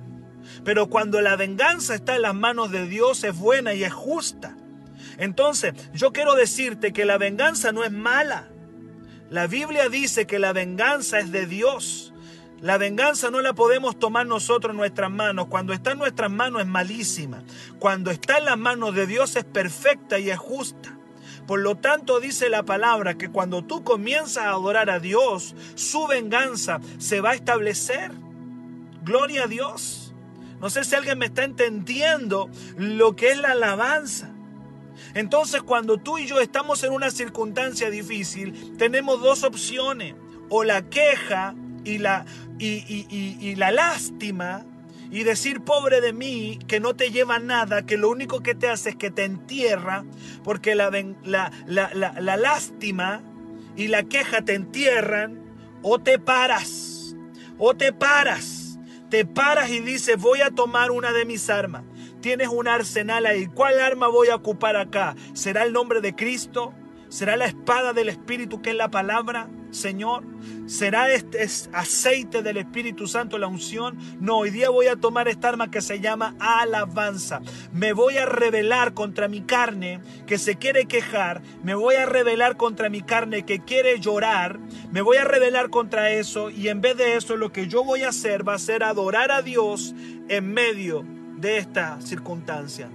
Pero 0.64 0.88
cuando 0.88 1.20
la 1.22 1.34
venganza 1.34 1.96
está 1.96 2.14
en 2.14 2.22
las 2.22 2.36
manos 2.36 2.70
de 2.70 2.86
Dios 2.86 3.24
es 3.24 3.36
buena 3.36 3.74
y 3.74 3.82
es 3.82 3.92
justa. 3.92 4.54
Entonces, 5.18 5.74
yo 5.92 6.12
quiero 6.12 6.34
decirte 6.34 6.92
que 6.92 7.04
la 7.04 7.18
venganza 7.18 7.72
no 7.72 7.84
es 7.84 7.92
mala. 7.92 8.48
La 9.30 9.46
Biblia 9.46 9.88
dice 9.88 10.26
que 10.26 10.38
la 10.38 10.52
venganza 10.52 11.18
es 11.18 11.32
de 11.32 11.46
Dios. 11.46 12.12
La 12.60 12.78
venganza 12.78 13.30
no 13.30 13.40
la 13.40 13.54
podemos 13.54 13.98
tomar 13.98 14.26
nosotros 14.26 14.70
en 14.70 14.76
nuestras 14.76 15.10
manos. 15.10 15.46
Cuando 15.48 15.72
está 15.72 15.92
en 15.92 15.98
nuestras 15.98 16.30
manos 16.30 16.60
es 16.60 16.68
malísima. 16.68 17.42
Cuando 17.78 18.10
está 18.10 18.38
en 18.38 18.44
las 18.44 18.58
manos 18.58 18.94
de 18.94 19.06
Dios 19.06 19.34
es 19.36 19.44
perfecta 19.44 20.18
y 20.18 20.30
es 20.30 20.38
justa. 20.38 20.96
Por 21.46 21.60
lo 21.60 21.76
tanto 21.76 22.20
dice 22.20 22.48
la 22.48 22.62
palabra 22.62 23.14
que 23.14 23.30
cuando 23.30 23.64
tú 23.64 23.82
comienzas 23.82 24.44
a 24.44 24.50
adorar 24.50 24.90
a 24.90 25.00
Dios, 25.00 25.56
su 25.74 26.06
venganza 26.06 26.80
se 26.98 27.20
va 27.20 27.30
a 27.30 27.34
establecer. 27.34 28.12
Gloria 29.02 29.44
a 29.44 29.46
Dios. 29.48 30.14
No 30.60 30.70
sé 30.70 30.84
si 30.84 30.94
alguien 30.94 31.18
me 31.18 31.26
está 31.26 31.42
entendiendo 31.42 32.48
lo 32.76 33.16
que 33.16 33.32
es 33.32 33.38
la 33.38 33.52
alabanza. 33.52 34.31
Entonces 35.14 35.62
cuando 35.62 35.98
tú 35.98 36.18
y 36.18 36.26
yo 36.26 36.40
estamos 36.40 36.82
en 36.84 36.92
una 36.92 37.10
circunstancia 37.10 37.90
difícil, 37.90 38.76
tenemos 38.76 39.20
dos 39.20 39.44
opciones. 39.44 40.14
O 40.48 40.64
la 40.64 40.82
queja 40.82 41.54
y 41.84 41.98
la, 41.98 42.26
y, 42.58 43.54
la 43.56 43.70
lástima 43.70 44.64
y 45.10 45.24
decir 45.24 45.60
pobre 45.60 46.00
de 46.00 46.12
mí, 46.12 46.58
que 46.66 46.80
no 46.80 46.94
te 46.94 47.10
lleva 47.10 47.38
nada, 47.38 47.84
que 47.84 47.96
lo 47.96 48.08
único 48.08 48.40
que 48.40 48.54
te 48.54 48.68
hace 48.68 48.90
es 48.90 48.96
que 48.96 49.10
te 49.10 49.24
entierra, 49.24 50.04
porque 50.42 50.74
la, 50.74 50.90
la, 51.24 51.52
la, 51.66 51.90
la, 51.94 52.36
lástima 52.36 53.22
y 53.76 53.88
la 53.88 54.04
queja 54.04 54.42
te 54.42 54.54
entierran, 54.54 55.38
o 55.82 55.98
te 55.98 56.18
paras, 56.18 57.14
o 57.58 57.74
te 57.74 57.92
paras, 57.92 58.78
te 59.10 59.26
paras 59.26 59.68
y 59.68 59.80
dices 59.80 60.16
voy 60.16 60.40
a 60.40 60.50
tomar 60.50 60.90
una 60.90 61.12
de 61.12 61.26
mis 61.26 61.50
armas. 61.50 61.82
Tienes 62.22 62.48
un 62.48 62.68
arsenal 62.68 63.26
ahí. 63.26 63.48
¿Cuál 63.48 63.80
arma 63.80 64.06
voy 64.06 64.28
a 64.28 64.36
ocupar 64.36 64.76
acá? 64.76 65.16
¿Será 65.34 65.64
el 65.64 65.72
nombre 65.72 66.00
de 66.00 66.14
Cristo? 66.14 66.72
¿Será 67.08 67.36
la 67.36 67.46
espada 67.46 67.92
del 67.92 68.08
Espíritu 68.08 68.62
que 68.62 68.70
es 68.70 68.76
la 68.76 68.92
palabra, 68.92 69.50
Señor? 69.72 70.22
¿Será 70.66 71.12
este 71.12 71.44
aceite 71.72 72.42
del 72.42 72.58
Espíritu 72.58 73.08
Santo 73.08 73.38
la 73.38 73.48
unción? 73.48 73.98
No, 74.20 74.38
hoy 74.38 74.50
día 74.50 74.70
voy 74.70 74.86
a 74.86 74.94
tomar 74.94 75.26
esta 75.26 75.48
arma 75.48 75.68
que 75.68 75.80
se 75.80 75.98
llama 75.98 76.36
alabanza. 76.38 77.40
Me 77.72 77.92
voy 77.92 78.18
a 78.18 78.24
rebelar 78.24 78.94
contra 78.94 79.26
mi 79.26 79.40
carne 79.40 80.00
que 80.24 80.38
se 80.38 80.54
quiere 80.54 80.86
quejar. 80.86 81.42
Me 81.64 81.74
voy 81.74 81.96
a 81.96 82.06
rebelar 82.06 82.56
contra 82.56 82.88
mi 82.88 83.02
carne 83.02 83.44
que 83.44 83.64
quiere 83.64 83.98
llorar. 83.98 84.60
Me 84.92 85.02
voy 85.02 85.16
a 85.16 85.24
rebelar 85.24 85.70
contra 85.70 86.12
eso 86.12 86.50
y 86.50 86.68
en 86.68 86.80
vez 86.80 86.96
de 86.96 87.16
eso 87.16 87.36
lo 87.36 87.50
que 87.50 87.66
yo 87.66 87.82
voy 87.82 88.04
a 88.04 88.10
hacer 88.10 88.48
va 88.48 88.54
a 88.54 88.60
ser 88.60 88.84
adorar 88.84 89.32
a 89.32 89.42
Dios 89.42 89.92
en 90.28 90.54
medio 90.54 91.04
de 91.42 91.58
esta 91.58 92.00
circunstancia. 92.00 92.88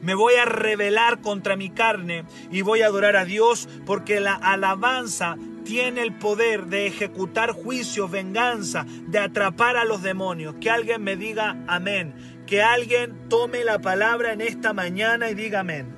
Me 0.00 0.14
voy 0.14 0.34
a 0.34 0.44
rebelar 0.44 1.20
contra 1.20 1.56
mi 1.56 1.70
carne 1.70 2.24
y 2.50 2.62
voy 2.62 2.82
a 2.82 2.86
adorar 2.86 3.16
a 3.16 3.24
Dios 3.24 3.68
porque 3.84 4.20
la 4.20 4.34
alabanza 4.34 5.36
tiene 5.64 6.02
el 6.02 6.14
poder 6.14 6.66
de 6.66 6.86
ejecutar 6.86 7.52
juicio, 7.52 8.08
venganza, 8.08 8.86
de 9.08 9.18
atrapar 9.18 9.76
a 9.76 9.84
los 9.84 10.02
demonios. 10.02 10.54
Que 10.60 10.70
alguien 10.70 11.02
me 11.02 11.16
diga 11.16 11.56
amén. 11.66 12.14
Que 12.46 12.62
alguien 12.62 13.28
tome 13.28 13.64
la 13.64 13.80
palabra 13.80 14.32
en 14.32 14.40
esta 14.40 14.72
mañana 14.72 15.30
y 15.30 15.34
diga 15.34 15.60
amén. 15.60 15.94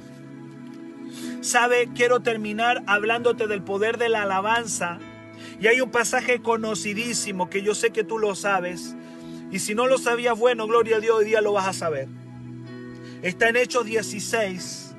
Sabe, 1.43 1.91
quiero 1.95 2.21
terminar 2.21 2.83
hablándote 2.87 3.47
del 3.47 3.63
poder 3.63 3.99
de 3.99 4.09
la 4.09 4.23
alabanza. 4.23 4.99
Y 5.61 5.69
hay 5.69 5.81
un 5.81 5.91
pasaje 5.91 6.41
conocidísimo 6.41 7.51
que 7.51 7.63
yo 7.63 7.75
sé 7.75 7.91
que 7.91 8.03
tú 8.03 8.19
lo 8.19 8.35
sabes, 8.35 8.97
y 9.51 9.59
si 9.59 9.75
no 9.75 9.87
lo 9.87 9.99
sabías, 9.99 10.39
bueno, 10.39 10.67
gloria 10.67 10.97
a 10.97 11.01
Dios, 11.01 11.17
hoy 11.19 11.25
día 11.25 11.41
lo 11.41 11.53
vas 11.53 11.67
a 11.67 11.73
saber. 11.73 12.09
Está 13.23 13.49
en 13.49 13.57
Hechos 13.57 13.85
16 13.85 14.95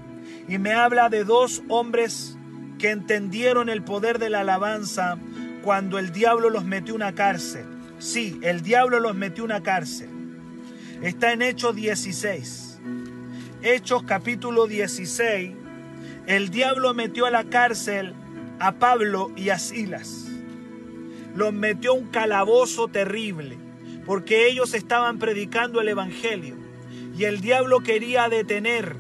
y 0.48 0.58
me 0.58 0.74
habla 0.74 1.10
de 1.10 1.24
dos 1.24 1.64
hombres 1.70 2.38
que 2.78 2.90
entendieron 2.90 3.70
el 3.70 3.84
poder 3.84 4.20
de 4.20 4.30
la 4.30 4.42
alabanza 4.42 5.18
cuando 5.64 6.00
el 6.00 6.12
diablo 6.12 6.50
los 6.50 6.66
metió 6.66 6.94
una 6.96 7.16
cárcel. 7.16 7.66
Sí, 8.00 8.40
el 8.42 8.62
diablo 8.62 9.00
los 9.00 9.16
metió 9.16 9.44
una 9.44 9.64
cárcel. 9.64 10.10
Está 11.02 11.32
en 11.32 11.44
Hechos 11.44 11.76
16. 11.76 12.80
Hechos 13.62 14.04
capítulo 14.04 14.68
16. 14.68 15.54
El 16.28 16.50
diablo 16.50 16.94
metió 16.94 17.26
a 17.26 17.32
la 17.32 17.46
cárcel 17.46 18.14
a 18.60 18.74
Pablo 18.74 19.32
y 19.36 19.50
a 19.50 19.58
Silas. 19.58 20.28
Los 21.36 21.54
metió 21.54 21.92
a 21.92 21.96
un 21.96 22.08
calabozo 22.08 22.88
terrible 22.90 23.71
porque 24.06 24.48
ellos 24.48 24.74
estaban 24.74 25.20
predicando 25.20 25.82
el 25.82 25.88
Evangelio 25.88 26.56
y 27.18 27.24
el 27.24 27.42
diablo 27.42 27.82
quería 27.82 28.30
detener 28.30 28.96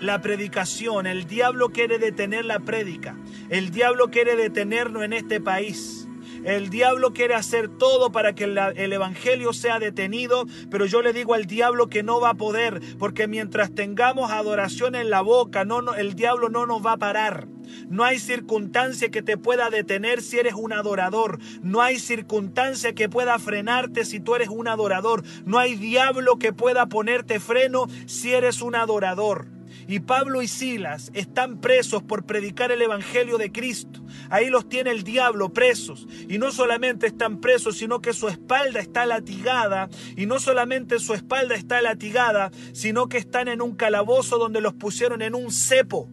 la 0.00 0.20
predicación, 0.20 1.06
el 1.06 1.26
diablo 1.26 1.70
quiere 1.70 1.98
detener 1.98 2.44
la 2.44 2.60
prédica, 2.60 3.16
el 3.48 3.70
diablo 3.70 4.10
quiere 4.10 4.36
detenernos 4.36 5.02
en 5.02 5.12
este 5.12 5.40
país. 5.40 6.07
El 6.44 6.70
diablo 6.70 7.12
quiere 7.12 7.34
hacer 7.34 7.68
todo 7.68 8.12
para 8.12 8.34
que 8.34 8.44
el 8.44 8.92
Evangelio 8.92 9.52
sea 9.52 9.78
detenido, 9.78 10.46
pero 10.70 10.86
yo 10.86 11.02
le 11.02 11.12
digo 11.12 11.34
al 11.34 11.46
diablo 11.46 11.88
que 11.88 12.02
no 12.02 12.20
va 12.20 12.30
a 12.30 12.34
poder, 12.34 12.80
porque 12.98 13.26
mientras 13.26 13.74
tengamos 13.74 14.30
adoración 14.30 14.94
en 14.94 15.10
la 15.10 15.20
boca, 15.20 15.64
no, 15.64 15.94
el 15.94 16.14
diablo 16.14 16.48
no 16.48 16.66
nos 16.66 16.84
va 16.84 16.92
a 16.92 16.98
parar. 16.98 17.48
No 17.88 18.04
hay 18.04 18.18
circunstancia 18.18 19.10
que 19.10 19.22
te 19.22 19.36
pueda 19.36 19.70
detener 19.70 20.22
si 20.22 20.38
eres 20.38 20.54
un 20.54 20.72
adorador. 20.72 21.38
No 21.62 21.82
hay 21.82 21.98
circunstancia 21.98 22.94
que 22.94 23.08
pueda 23.08 23.38
frenarte 23.38 24.04
si 24.04 24.20
tú 24.20 24.34
eres 24.34 24.48
un 24.48 24.68
adorador. 24.68 25.22
No 25.44 25.58
hay 25.58 25.76
diablo 25.76 26.38
que 26.38 26.52
pueda 26.52 26.86
ponerte 26.86 27.40
freno 27.40 27.86
si 28.06 28.32
eres 28.32 28.62
un 28.62 28.74
adorador. 28.74 29.57
Y 29.88 30.00
Pablo 30.00 30.42
y 30.42 30.48
Silas 30.48 31.10
están 31.14 31.62
presos 31.62 32.02
por 32.02 32.26
predicar 32.26 32.70
el 32.70 32.82
Evangelio 32.82 33.38
de 33.38 33.50
Cristo. 33.50 34.04
Ahí 34.28 34.50
los 34.50 34.68
tiene 34.68 34.90
el 34.90 35.02
diablo 35.02 35.54
presos. 35.54 36.06
Y 36.28 36.36
no 36.36 36.52
solamente 36.52 37.06
están 37.06 37.40
presos, 37.40 37.78
sino 37.78 38.02
que 38.02 38.12
su 38.12 38.28
espalda 38.28 38.80
está 38.80 39.06
latigada. 39.06 39.88
Y 40.14 40.26
no 40.26 40.40
solamente 40.40 40.98
su 40.98 41.14
espalda 41.14 41.54
está 41.54 41.80
latigada, 41.80 42.50
sino 42.74 43.08
que 43.08 43.16
están 43.16 43.48
en 43.48 43.62
un 43.62 43.74
calabozo 43.76 44.36
donde 44.36 44.60
los 44.60 44.74
pusieron 44.74 45.22
en 45.22 45.34
un 45.34 45.50
cepo 45.50 46.10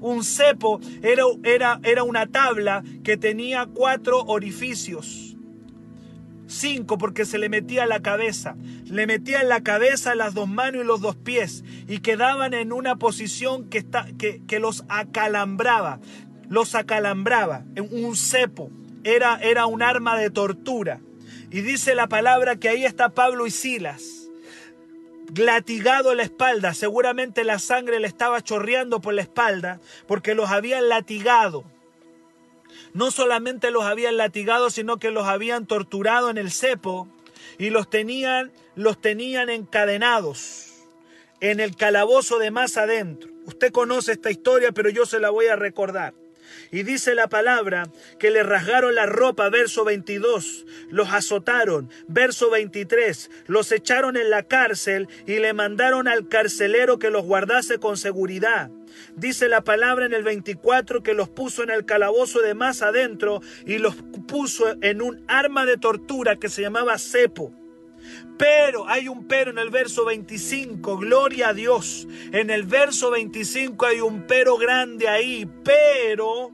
Un 0.00 0.24
cepo 0.24 0.80
era, 1.00 1.22
era, 1.44 1.80
era 1.84 2.02
una 2.02 2.26
tabla 2.26 2.82
que 3.04 3.16
tenía 3.16 3.66
cuatro 3.66 4.24
orificios. 4.24 5.33
Cinco 6.54 6.98
porque 6.98 7.24
se 7.24 7.38
le 7.38 7.48
metía 7.48 7.86
la 7.86 8.00
cabeza. 8.00 8.56
Le 8.84 9.06
metía 9.06 9.40
en 9.40 9.48
la 9.48 9.62
cabeza 9.62 10.14
las 10.14 10.34
dos 10.34 10.48
manos 10.48 10.82
y 10.82 10.86
los 10.86 11.00
dos 11.00 11.16
pies 11.16 11.64
y 11.88 11.98
quedaban 11.98 12.54
en 12.54 12.72
una 12.72 12.96
posición 12.96 13.68
que, 13.68 13.78
está, 13.78 14.06
que, 14.18 14.42
que 14.46 14.60
los 14.60 14.84
acalambraba. 14.88 16.00
Los 16.48 16.74
acalambraba. 16.74 17.64
Un 17.90 18.16
cepo 18.16 18.70
era, 19.02 19.38
era 19.42 19.66
un 19.66 19.82
arma 19.82 20.16
de 20.16 20.30
tortura. 20.30 21.00
Y 21.50 21.60
dice 21.60 21.94
la 21.94 22.08
palabra 22.08 22.56
que 22.56 22.68
ahí 22.68 22.84
está 22.84 23.10
Pablo 23.10 23.46
y 23.46 23.50
Silas 23.50 24.24
latigado 25.34 26.10
en 26.10 26.18
la 26.18 26.22
espalda, 26.22 26.74
seguramente 26.74 27.44
la 27.44 27.58
sangre 27.58 27.98
le 28.00 28.06
estaba 28.06 28.42
chorreando 28.42 29.00
por 29.00 29.14
la 29.14 29.22
espalda 29.22 29.80
porque 30.06 30.34
los 30.34 30.50
habían 30.50 30.88
latigado. 30.88 31.64
No 32.94 33.10
solamente 33.10 33.72
los 33.72 33.84
habían 33.84 34.16
latigado, 34.16 34.70
sino 34.70 34.98
que 34.98 35.10
los 35.10 35.26
habían 35.26 35.66
torturado 35.66 36.30
en 36.30 36.38
el 36.38 36.52
cepo 36.52 37.08
y 37.58 37.70
los 37.70 37.90
tenían, 37.90 38.52
los 38.76 39.00
tenían 39.00 39.50
encadenados 39.50 40.70
en 41.40 41.58
el 41.58 41.74
calabozo 41.76 42.38
de 42.38 42.52
más 42.52 42.76
adentro. 42.76 43.30
Usted 43.46 43.72
conoce 43.72 44.12
esta 44.12 44.30
historia, 44.30 44.70
pero 44.70 44.90
yo 44.90 45.06
se 45.06 45.18
la 45.18 45.30
voy 45.30 45.46
a 45.46 45.56
recordar. 45.56 46.14
Y 46.70 46.84
dice 46.84 47.14
la 47.14 47.28
palabra 47.28 47.88
que 48.18 48.30
le 48.30 48.42
rasgaron 48.42 48.94
la 48.94 49.06
ropa, 49.06 49.48
verso 49.48 49.84
22, 49.84 50.64
los 50.90 51.12
azotaron, 51.12 51.90
verso 52.06 52.50
23, 52.50 53.30
los 53.46 53.72
echaron 53.72 54.16
en 54.16 54.30
la 54.30 54.44
cárcel 54.44 55.08
y 55.26 55.38
le 55.40 55.52
mandaron 55.52 56.06
al 56.06 56.28
carcelero 56.28 56.98
que 56.98 57.10
los 57.10 57.24
guardase 57.24 57.78
con 57.78 57.96
seguridad. 57.96 58.70
Dice 59.16 59.48
la 59.48 59.62
palabra 59.62 60.06
en 60.06 60.14
el 60.14 60.22
24 60.22 61.02
que 61.02 61.14
los 61.14 61.28
puso 61.28 61.62
en 61.62 61.70
el 61.70 61.84
calabozo 61.84 62.40
de 62.40 62.54
más 62.54 62.82
adentro 62.82 63.40
y 63.66 63.78
los 63.78 63.96
puso 64.26 64.76
en 64.82 65.02
un 65.02 65.24
arma 65.28 65.66
de 65.66 65.76
tortura 65.76 66.36
que 66.36 66.48
se 66.48 66.62
llamaba 66.62 66.98
cepo. 66.98 67.52
Pero 68.36 68.88
hay 68.88 69.08
un 69.08 69.26
pero 69.26 69.50
en 69.50 69.58
el 69.58 69.70
verso 69.70 70.04
25, 70.04 70.98
gloria 70.98 71.50
a 71.50 71.54
Dios. 71.54 72.06
En 72.32 72.50
el 72.50 72.64
verso 72.64 73.10
25 73.10 73.86
hay 73.86 74.00
un 74.00 74.26
pero 74.26 74.56
grande 74.56 75.08
ahí, 75.08 75.48
pero 75.62 76.50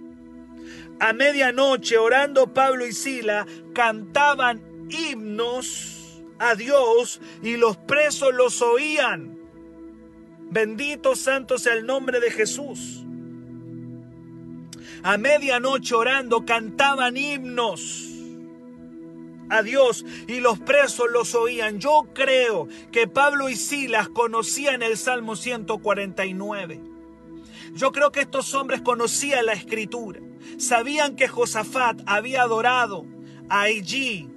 a 1.01 1.13
medianoche 1.15 1.97
orando 1.97 2.53
Pablo 2.53 2.87
y 2.87 2.93
Sila 2.93 3.47
cantaban 3.73 4.61
himnos 4.91 6.23
a 6.39 6.55
Dios 6.55 7.21
y 7.43 7.57
los 7.57 7.77
presos 7.79 8.35
los 8.35 8.61
oían. 8.61 9.40
Bendito 10.51 11.15
santo 11.15 11.59
sea 11.59 11.75
el 11.75 11.87
nombre 11.87 12.21
de 12.21 12.31
Jesús. 12.31 13.05
A 15.03 15.17
medianoche 15.17 15.95
orando 15.95 16.45
cantaban 16.45 17.17
himnos 17.17 18.09
a 19.49 19.63
Dios 19.63 20.05
y 20.27 20.41
los 20.41 20.59
presos 20.59 21.07
los 21.13 21.35
oían. 21.35 21.79
Yo 21.79 22.09
creo 22.15 22.69
que 22.93 23.07
Pablo 23.07 23.49
y 23.49 23.57
Silas 23.57 24.09
conocían 24.09 24.83
el 24.83 24.97
Salmo 24.97 25.37
149. 25.37 26.81
Yo 27.75 27.93
creo 27.93 28.11
que 28.11 28.21
estos 28.21 28.55
hombres 28.55 28.81
conocían 28.81 29.47
la 29.47 29.53
escritura. 29.53 30.21
Sabían 30.59 31.17
que 31.17 31.29
Josafat 31.29 32.01
había 32.07 32.43
adorado 32.43 33.07
allí 33.49 34.29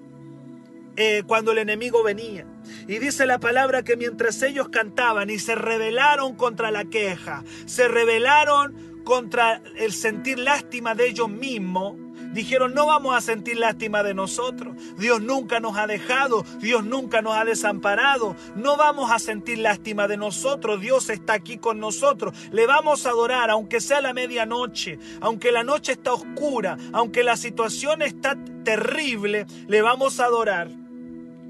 eh, 0.95 1.23
cuando 1.25 1.51
el 1.51 1.57
enemigo 1.57 2.03
venía. 2.03 2.45
Y 2.87 2.99
dice 2.99 3.25
la 3.25 3.39
palabra 3.39 3.83
que 3.83 3.97
mientras 3.97 4.41
ellos 4.41 4.69
cantaban 4.69 5.29
y 5.29 5.39
se 5.39 5.55
rebelaron 5.55 6.35
contra 6.35 6.71
la 6.71 6.85
queja, 6.85 7.43
se 7.65 7.87
rebelaron 7.87 9.01
contra 9.03 9.61
el 9.77 9.91
sentir 9.91 10.39
lástima 10.39 10.95
de 10.95 11.07
ellos 11.07 11.29
mismos, 11.29 11.95
dijeron, 12.33 12.73
no 12.73 12.85
vamos 12.85 13.15
a 13.15 13.21
sentir 13.21 13.57
lástima 13.57 14.03
de 14.03 14.13
nosotros. 14.13 14.75
Dios 14.97 15.21
nunca 15.21 15.59
nos 15.59 15.77
ha 15.77 15.87
dejado, 15.87 16.43
Dios 16.59 16.83
nunca 16.83 17.21
nos 17.21 17.35
ha 17.35 17.45
desamparado. 17.45 18.35
No 18.55 18.75
vamos 18.75 19.11
a 19.11 19.19
sentir 19.19 19.59
lástima 19.59 20.07
de 20.07 20.17
nosotros, 20.17 20.81
Dios 20.81 21.09
está 21.09 21.33
aquí 21.33 21.57
con 21.57 21.79
nosotros. 21.79 22.33
Le 22.51 22.65
vamos 22.65 23.05
a 23.05 23.09
adorar, 23.09 23.49
aunque 23.49 23.79
sea 23.79 24.01
la 24.01 24.13
medianoche, 24.13 24.99
aunque 25.21 25.51
la 25.51 25.63
noche 25.63 25.93
está 25.93 26.13
oscura, 26.13 26.77
aunque 26.91 27.23
la 27.23 27.37
situación 27.37 28.01
está 28.01 28.37
terrible, 28.63 29.45
le 29.67 29.81
vamos 29.81 30.19
a 30.19 30.25
adorar. 30.25 30.82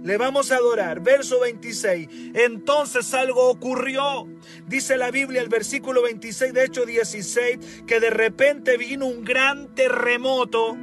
Le 0.04 0.18
vamos 0.18 0.52
a 0.52 0.58
adorar. 0.58 1.00
Verso 1.00 1.40
26. 1.40 2.10
Entonces 2.34 3.14
algo 3.14 3.50
ocurrió. 3.50 4.28
Dice 4.68 4.98
la 4.98 5.12
Biblia, 5.12 5.42
el 5.42 5.48
versículo 5.48 6.02
26, 6.04 6.54
de 6.54 6.66
hecho 6.66 6.86
16, 6.86 7.84
que 7.88 8.00
de 8.00 8.10
repente 8.10 8.78
vino 8.78 9.06
un 9.06 9.24
gran 9.24 9.74
terremoto, 9.74 10.78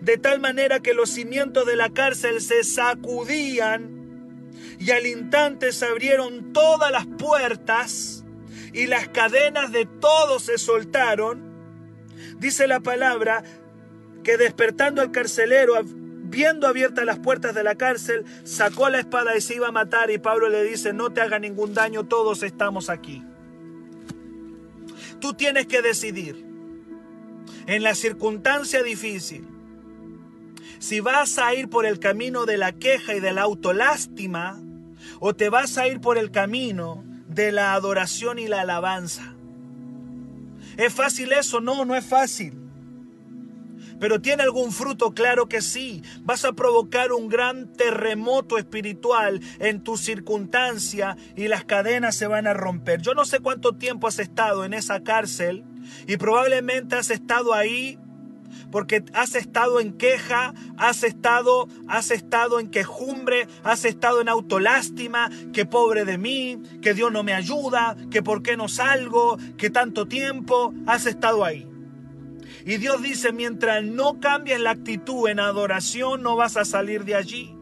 de 0.00 0.16
tal 0.16 0.40
manera 0.40 0.80
que 0.80 0.94
los 0.94 1.10
cimientos 1.10 1.66
de 1.66 1.76
la 1.76 1.90
cárcel 1.90 2.40
se 2.40 2.64
sacudían 2.64 3.98
y 4.78 4.92
al 4.92 5.06
instante 5.06 5.72
se 5.72 5.86
abrieron 5.86 6.52
todas 6.52 6.90
las 6.90 7.06
puertas 7.06 8.24
y 8.72 8.86
las 8.86 9.08
cadenas 9.08 9.72
de 9.72 9.86
todos 9.86 10.44
se 10.44 10.56
soltaron. 10.56 11.48
Dice 12.38 12.66
la 12.66 12.80
palabra 12.80 13.42
que 14.22 14.36
despertando 14.36 15.02
al 15.02 15.10
carcelero 15.10 15.74
viendo 16.28 16.66
abiertas 16.66 17.04
las 17.04 17.18
puertas 17.18 17.54
de 17.54 17.64
la 17.64 17.74
cárcel, 17.74 18.24
sacó 18.44 18.88
la 18.88 19.00
espada 19.00 19.36
y 19.36 19.40
se 19.40 19.54
iba 19.54 19.68
a 19.68 19.72
matar 19.72 20.10
y 20.10 20.18
Pablo 20.18 20.48
le 20.48 20.62
dice, 20.64 20.92
no 20.92 21.10
te 21.10 21.20
haga 21.20 21.38
ningún 21.38 21.74
daño, 21.74 22.04
todos 22.04 22.42
estamos 22.42 22.90
aquí. 22.90 23.24
Tú 25.20 25.34
tienes 25.34 25.66
que 25.66 25.82
decidir 25.82 26.46
en 27.66 27.82
la 27.82 27.94
circunstancia 27.94 28.82
difícil 28.82 29.46
si 30.78 31.00
vas 31.00 31.38
a 31.38 31.54
ir 31.54 31.68
por 31.68 31.86
el 31.86 31.98
camino 31.98 32.46
de 32.46 32.56
la 32.56 32.72
queja 32.72 33.14
y 33.14 33.20
de 33.20 33.32
la 33.32 33.42
autolástima 33.42 34.60
o 35.18 35.34
te 35.34 35.48
vas 35.48 35.76
a 35.78 35.88
ir 35.88 36.00
por 36.00 36.18
el 36.18 36.30
camino 36.30 37.04
de 37.28 37.52
la 37.52 37.74
adoración 37.74 38.38
y 38.38 38.46
la 38.46 38.60
alabanza. 38.60 39.34
¿Es 40.76 40.94
fácil 40.94 41.32
eso? 41.32 41.60
No, 41.60 41.84
no 41.84 41.96
es 41.96 42.06
fácil. 42.06 42.67
Pero 44.00 44.20
tiene 44.20 44.42
algún 44.42 44.72
fruto, 44.72 45.12
claro 45.12 45.48
que 45.48 45.60
sí. 45.60 46.02
Vas 46.22 46.44
a 46.44 46.52
provocar 46.52 47.12
un 47.12 47.28
gran 47.28 47.72
terremoto 47.72 48.58
espiritual 48.58 49.40
en 49.58 49.82
tu 49.82 49.96
circunstancia 49.96 51.16
y 51.36 51.48
las 51.48 51.64
cadenas 51.64 52.16
se 52.16 52.26
van 52.26 52.46
a 52.46 52.54
romper. 52.54 53.00
Yo 53.00 53.14
no 53.14 53.24
sé 53.24 53.40
cuánto 53.40 53.74
tiempo 53.74 54.06
has 54.06 54.18
estado 54.18 54.64
en 54.64 54.74
esa 54.74 55.02
cárcel 55.02 55.64
y 56.06 56.16
probablemente 56.16 56.96
has 56.96 57.10
estado 57.10 57.54
ahí 57.54 57.98
porque 58.70 59.04
has 59.14 59.34
estado 59.34 59.80
en 59.80 59.92
queja, 59.92 60.54
has 60.76 61.02
estado, 61.02 61.68
has 61.86 62.10
estado 62.10 62.60
en 62.60 62.68
quejumbre, 62.68 63.46
has 63.62 63.84
estado 63.84 64.20
en 64.20 64.28
autolástima, 64.28 65.30
que 65.52 65.66
pobre 65.66 66.04
de 66.04 66.18
mí, 66.18 66.60
que 66.82 66.94
Dios 66.94 67.12
no 67.12 67.22
me 67.22 67.34
ayuda, 67.34 67.96
que 68.10 68.22
por 68.22 68.42
qué 68.42 68.56
no 68.56 68.68
salgo, 68.68 69.38
que 69.56 69.70
tanto 69.70 70.06
tiempo 70.06 70.74
has 70.86 71.06
estado 71.06 71.44
ahí. 71.44 71.67
Y 72.68 72.76
Dios 72.76 73.00
dice, 73.00 73.32
mientras 73.32 73.82
no 73.82 74.20
cambies 74.20 74.60
la 74.60 74.72
actitud 74.72 75.26
en 75.30 75.40
adoración, 75.40 76.22
no 76.22 76.36
vas 76.36 76.58
a 76.58 76.66
salir 76.66 77.06
de 77.06 77.14
allí. 77.14 77.56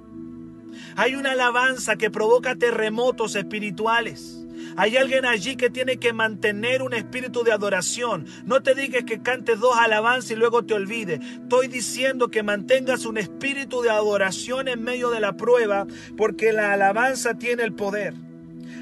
Hay 0.96 1.14
una 1.14 1.30
alabanza 1.30 1.94
que 1.94 2.10
provoca 2.10 2.56
terremotos 2.56 3.36
espirituales. 3.36 4.44
Hay 4.76 4.96
alguien 4.96 5.24
allí 5.24 5.54
que 5.54 5.70
tiene 5.70 5.98
que 5.98 6.12
mantener 6.12 6.82
un 6.82 6.92
espíritu 6.92 7.44
de 7.44 7.52
adoración. 7.52 8.26
No 8.46 8.64
te 8.64 8.74
digas 8.74 9.04
que 9.04 9.22
cantes 9.22 9.60
dos 9.60 9.76
alabanzas 9.78 10.32
y 10.32 10.34
luego 10.34 10.64
te 10.64 10.74
olvides. 10.74 11.20
Estoy 11.20 11.68
diciendo 11.68 12.28
que 12.28 12.42
mantengas 12.42 13.06
un 13.06 13.16
espíritu 13.16 13.82
de 13.82 13.90
adoración 13.90 14.66
en 14.66 14.82
medio 14.82 15.10
de 15.10 15.20
la 15.20 15.36
prueba 15.36 15.86
porque 16.16 16.52
la 16.52 16.72
alabanza 16.72 17.34
tiene 17.34 17.62
el 17.62 17.74
poder. 17.74 18.14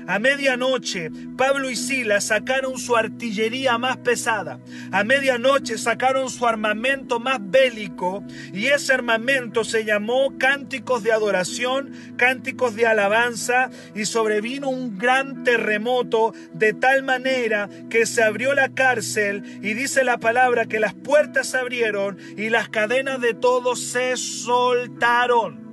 A 0.06 0.18
medianoche, 0.18 1.10
Pablo 1.36 1.70
y 1.70 1.76
Silas 1.76 2.24
sacaron 2.24 2.78
su 2.78 2.94
artillería 2.94 3.78
más 3.78 3.96
pesada. 3.98 4.60
A 4.92 5.02
medianoche 5.02 5.78
sacaron 5.78 6.28
su 6.28 6.46
armamento 6.46 7.20
más 7.20 7.38
bélico 7.40 8.22
y 8.52 8.66
ese 8.66 8.92
armamento 8.92 9.64
se 9.64 9.84
llamó 9.84 10.36
cánticos 10.38 11.02
de 11.02 11.12
adoración, 11.12 11.92
cánticos 12.16 12.76
de 12.76 12.86
alabanza 12.86 13.70
y 13.94 14.04
sobrevino 14.04 14.68
un 14.68 14.98
gran 14.98 15.42
terremoto 15.42 16.34
de 16.52 16.74
tal 16.74 17.02
manera 17.02 17.70
que 17.88 18.04
se 18.04 18.22
abrió 18.22 18.52
la 18.54 18.74
cárcel 18.74 19.42
y 19.62 19.72
dice 19.72 20.04
la 20.04 20.18
palabra 20.18 20.66
que 20.66 20.80
las 20.80 20.92
puertas 20.92 21.48
se 21.48 21.56
abrieron 21.56 22.18
y 22.36 22.50
las 22.50 22.68
cadenas 22.68 23.22
de 23.22 23.32
todos 23.32 23.80
se 23.80 24.18
soltaron. 24.18 25.64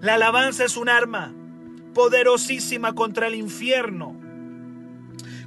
La 0.00 0.14
alabanza 0.14 0.64
es 0.64 0.76
un 0.76 0.88
arma 0.88 1.32
poderosísima 1.94 2.94
contra 2.94 3.26
el 3.26 3.34
infierno, 3.34 4.18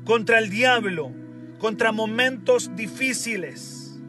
contra 0.03 0.39
el 0.39 0.49
diablo, 0.49 1.11
contra 1.59 1.91
momentos 1.91 2.75
difíciles. 2.75 3.99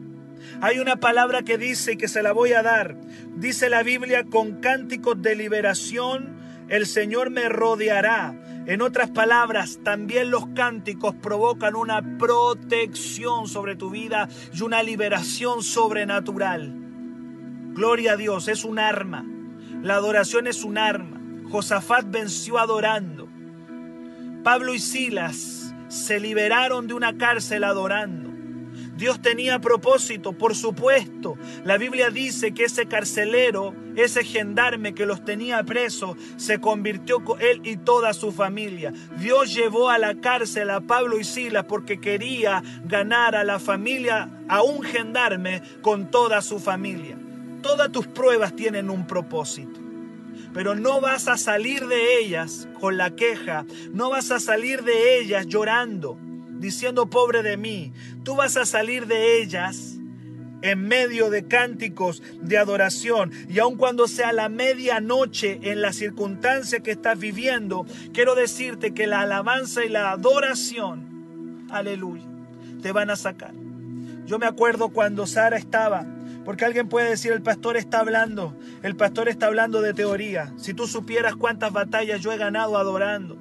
Hay 0.61 0.79
una 0.79 0.95
palabra 0.95 1.43
que 1.43 1.57
dice 1.57 1.93
y 1.93 1.97
que 1.97 2.07
se 2.07 2.23
la 2.23 2.31
voy 2.31 2.53
a 2.53 2.63
dar. 2.63 2.97
Dice 3.35 3.69
la 3.69 3.83
Biblia, 3.83 4.23
con 4.23 4.59
cánticos 4.59 5.21
de 5.21 5.35
liberación 5.35 6.37
el 6.69 6.85
Señor 6.85 7.29
me 7.29 7.47
rodeará. 7.49 8.35
En 8.65 8.81
otras 8.81 9.09
palabras, 9.09 9.79
también 9.83 10.29
los 10.29 10.47
cánticos 10.47 11.15
provocan 11.15 11.75
una 11.75 12.17
protección 12.17 13.47
sobre 13.47 13.77
tu 13.77 13.89
vida 13.89 14.27
y 14.53 14.61
una 14.61 14.83
liberación 14.83 15.63
sobrenatural. 15.63 16.73
Gloria 17.73 18.13
a 18.13 18.17
Dios, 18.17 18.49
es 18.49 18.65
un 18.65 18.79
arma. 18.79 19.25
La 19.81 19.95
adoración 19.95 20.47
es 20.47 20.65
un 20.65 20.77
arma. 20.77 21.16
Josafat 21.49 22.09
venció 22.09 22.57
adorando. 22.57 23.27
Pablo 24.43 24.73
y 24.73 24.79
Silas 24.79 25.73
se 25.87 26.19
liberaron 26.19 26.87
de 26.87 26.93
una 26.93 27.17
cárcel 27.17 27.63
adorando. 27.63 28.27
Dios 28.95 29.21
tenía 29.21 29.59
propósito, 29.59 30.33
por 30.33 30.55
supuesto. 30.55 31.37
La 31.63 31.77
Biblia 31.77 32.09
dice 32.09 32.53
que 32.53 32.65
ese 32.65 32.87
carcelero, 32.87 33.75
ese 33.95 34.23
gendarme 34.23 34.93
que 34.93 35.05
los 35.05 35.23
tenía 35.23 35.63
presos, 35.63 36.17
se 36.35 36.59
convirtió 36.59 37.23
con 37.23 37.39
él 37.41 37.61
y 37.63 37.77
toda 37.77 38.13
su 38.13 38.31
familia. 38.31 38.91
Dios 39.19 39.53
llevó 39.53 39.89
a 39.89 39.99
la 39.99 40.15
cárcel 40.15 40.71
a 40.71 40.81
Pablo 40.81 41.19
y 41.19 41.23
Silas 41.23 41.65
porque 41.65 41.99
quería 41.99 42.63
ganar 42.85 43.35
a 43.35 43.43
la 43.43 43.59
familia, 43.59 44.29
a 44.47 44.63
un 44.63 44.81
gendarme 44.81 45.61
con 45.81 46.09
toda 46.09 46.41
su 46.41 46.59
familia. 46.59 47.17
Todas 47.61 47.91
tus 47.91 48.07
pruebas 48.07 48.55
tienen 48.55 48.89
un 48.89 49.05
propósito 49.05 49.86
pero 50.57 50.73
no 50.73 50.99
vas 51.01 51.27
a 51.27 51.37
salir 51.37 51.85
de 51.85 52.17
ellas 52.17 52.67
con 52.79 52.97
la 52.97 53.15
queja, 53.15 53.67
no 53.93 54.09
vas 54.09 54.31
a 54.31 54.39
salir 54.39 54.81
de 54.81 55.19
ellas 55.19 55.45
llorando, 55.45 56.17
diciendo 56.57 57.11
pobre 57.11 57.43
de 57.43 57.57
mí, 57.57 57.93
tú 58.23 58.35
vas 58.35 58.57
a 58.57 58.65
salir 58.65 59.05
de 59.05 59.39
ellas 59.39 59.99
en 60.63 60.87
medio 60.87 61.29
de 61.29 61.45
cánticos 61.45 62.23
de 62.41 62.57
adoración. 62.57 63.31
Y 63.47 63.59
aun 63.59 63.75
cuando 63.75 64.07
sea 64.07 64.33
la 64.33 64.49
medianoche 64.49 65.59
en 65.61 65.83
la 65.83 65.93
circunstancia 65.93 66.79
que 66.79 66.89
estás 66.89 67.19
viviendo, 67.19 67.85
quiero 68.11 68.33
decirte 68.33 68.95
que 68.95 69.05
la 69.05 69.21
alabanza 69.21 69.85
y 69.85 69.89
la 69.89 70.09
adoración, 70.09 71.67
aleluya, 71.69 72.25
te 72.81 72.91
van 72.91 73.11
a 73.11 73.15
sacar. 73.15 73.53
Yo 74.25 74.39
me 74.39 74.47
acuerdo 74.47 74.89
cuando 74.89 75.27
Sara 75.27 75.57
estaba 75.57 76.07
porque 76.47 76.63
alguien 76.63 76.87
puede 76.87 77.09
decir, 77.09 77.33
el 77.33 77.41
pastor 77.41 77.75
está 77.75 77.99
hablando, 77.99 78.57
el 78.81 78.95
pastor 78.95 79.27
está 79.27 79.47
hablando 79.47 79.81
de 79.81 79.93
teoría. 79.93 80.53
Si 80.55 80.73
tú 80.73 80.87
supieras 80.87 81.35
cuántas 81.35 81.73
batallas 81.73 82.21
yo 82.21 82.31
he 82.31 82.37
ganado 82.37 82.77
adorando. 82.77 83.37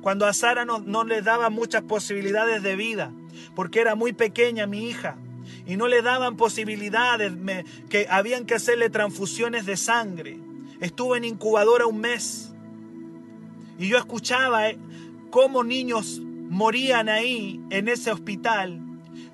Cuando 0.00 0.26
a 0.26 0.32
Sara 0.32 0.64
no, 0.64 0.78
no 0.78 1.02
le 1.02 1.22
daba 1.22 1.50
muchas 1.50 1.82
posibilidades 1.82 2.62
de 2.62 2.76
vida, 2.76 3.12
porque 3.56 3.80
era 3.80 3.96
muy 3.96 4.12
pequeña 4.12 4.68
mi 4.68 4.88
hija, 4.88 5.16
y 5.66 5.76
no 5.76 5.88
le 5.88 6.02
daban 6.02 6.36
posibilidades, 6.36 7.32
que 7.88 8.06
habían 8.08 8.46
que 8.46 8.54
hacerle 8.54 8.90
transfusiones 8.90 9.66
de 9.66 9.76
sangre. 9.76 10.38
Estuve 10.78 11.18
en 11.18 11.24
incubadora 11.24 11.86
un 11.86 11.98
mes, 11.98 12.52
y 13.76 13.88
yo 13.88 13.98
escuchaba 13.98 14.70
eh, 14.70 14.78
cómo 15.30 15.64
niños 15.64 16.20
morían 16.22 17.08
ahí 17.08 17.60
en 17.70 17.88
ese 17.88 18.12
hospital. 18.12 18.80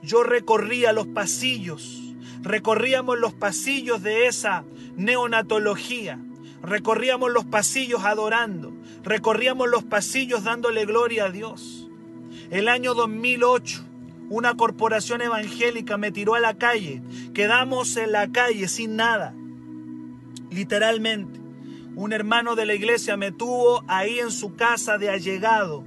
Yo 0.02 0.22
recorría 0.22 0.94
los 0.94 1.08
pasillos 1.08 2.05
recorríamos 2.46 3.18
los 3.18 3.34
pasillos 3.34 4.02
de 4.02 4.26
esa 4.26 4.64
neonatología, 4.96 6.18
recorríamos 6.62 7.32
los 7.32 7.44
pasillos 7.44 8.04
adorando, 8.04 8.72
recorríamos 9.02 9.68
los 9.68 9.84
pasillos 9.84 10.44
dándole 10.44 10.86
gloria 10.86 11.26
a 11.26 11.30
Dios. 11.30 11.90
El 12.50 12.68
año 12.68 12.94
2008, 12.94 13.84
una 14.30 14.54
corporación 14.56 15.22
evangélica 15.22 15.96
me 15.96 16.12
tiró 16.12 16.34
a 16.34 16.40
la 16.40 16.54
calle, 16.54 17.02
quedamos 17.34 17.96
en 17.96 18.12
la 18.12 18.30
calle 18.30 18.68
sin 18.68 18.96
nada, 18.96 19.34
literalmente. 20.50 21.40
Un 21.96 22.12
hermano 22.12 22.56
de 22.56 22.66
la 22.66 22.74
iglesia 22.74 23.16
me 23.16 23.32
tuvo 23.32 23.82
ahí 23.88 24.20
en 24.20 24.30
su 24.30 24.54
casa 24.54 24.98
de 24.98 25.08
allegado, 25.08 25.82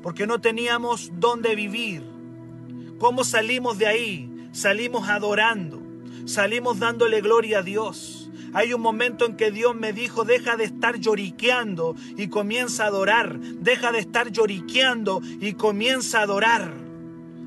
porque 0.00 0.26
no 0.26 0.40
teníamos 0.40 1.10
dónde 1.14 1.54
vivir. 1.54 2.02
¿Cómo 2.98 3.24
salimos 3.24 3.76
de 3.78 3.86
ahí? 3.88 4.48
Salimos 4.52 5.08
adorando 5.08 5.81
salimos 6.24 6.78
dándole 6.78 7.20
gloria 7.20 7.58
a 7.58 7.62
Dios. 7.62 8.30
Hay 8.54 8.74
un 8.74 8.82
momento 8.82 9.24
en 9.24 9.36
que 9.36 9.50
Dios 9.50 9.74
me 9.74 9.92
dijo, 9.92 10.24
deja 10.24 10.56
de 10.56 10.64
estar 10.64 10.98
lloriqueando 10.98 11.96
y 12.16 12.28
comienza 12.28 12.84
a 12.84 12.88
adorar. 12.88 13.38
Deja 13.38 13.92
de 13.92 13.98
estar 13.98 14.30
lloriqueando 14.30 15.22
y 15.40 15.54
comienza 15.54 16.20
a 16.20 16.22
adorar. 16.22 16.72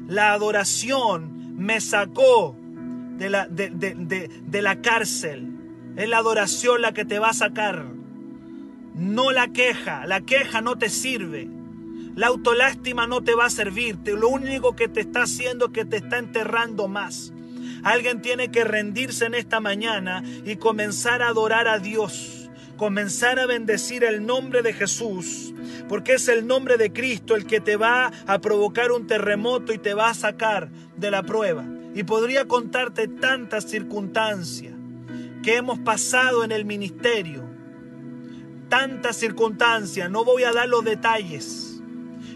La 0.08 0.34
adoración 0.34 1.56
me 1.58 1.80
sacó 1.80 2.56
de 3.18 3.30
la, 3.30 3.48
de, 3.48 3.70
de 3.70 4.62
la 4.62 4.82
cárcel. 4.82 5.52
Es 5.96 6.10
la 6.10 6.18
adoración 6.18 6.82
la 6.82 6.92
que 6.92 7.06
te 7.06 7.20
va 7.20 7.30
a 7.30 7.34
sacar. 7.34 7.86
No 8.96 9.32
la 9.32 9.50
queja. 9.50 10.08
La 10.08 10.22
queja 10.22 10.62
no 10.62 10.78
te 10.78 10.90
sirve. 10.90 11.48
La 12.16 12.28
autolástima 12.28 13.06
no 13.06 13.22
te 13.22 13.36
va 13.36 13.46
a 13.46 13.50
servir. 13.50 14.00
Lo 14.06 14.30
único 14.30 14.76
que 14.76 14.88
te 14.88 15.02
está 15.02 15.24
haciendo 15.24 15.68
es 15.68 15.72
que 15.72 15.86
te 15.86 15.98
está 15.98 16.18
enterrando 16.18 16.88
más. 16.88 17.32
Alguien 17.86 18.20
tiene 18.20 18.50
que 18.50 18.64
rendirse 18.64 19.26
en 19.26 19.36
esta 19.36 19.60
mañana 19.60 20.24
y 20.44 20.56
comenzar 20.56 21.22
a 21.22 21.28
adorar 21.28 21.68
a 21.68 21.78
Dios, 21.78 22.50
comenzar 22.78 23.38
a 23.38 23.46
bendecir 23.46 24.04
el 24.04 24.26
nombre 24.26 24.64
de 24.64 24.74
Jesús, 24.74 25.54
porque 25.88 26.14
es 26.14 26.28
el 26.28 26.48
nombre 26.48 26.78
de 26.78 26.92
Cristo 26.92 27.36
el 27.36 27.46
que 27.46 27.60
te 27.60 27.76
va 27.76 28.12
a 28.26 28.42
provocar 28.42 28.92
un 28.92 29.06
terremoto 29.06 29.72
y 29.72 29.78
te 29.78 29.94
va 29.94 30.10
a 30.10 30.16
sacar 30.16 30.72
de 30.98 31.12
la 31.12 31.22
prueba. 31.22 31.64
Y 31.94 32.02
podría 32.02 32.46
contarte 32.46 33.08
tantas 33.08 33.66
circunstancias 33.66 34.74
que 35.44 35.56
hemos 35.56 35.78
pasado 35.78 36.44
en 36.44 36.52
el 36.52 36.66
ministerio, 36.66 37.44
tantas 38.68 39.16
circunstancias, 39.16 40.10
no 40.10 40.26
voy 40.26 40.44
a 40.44 40.54
dar 40.54 40.68
los 40.68 40.84
detalles, 40.84 41.84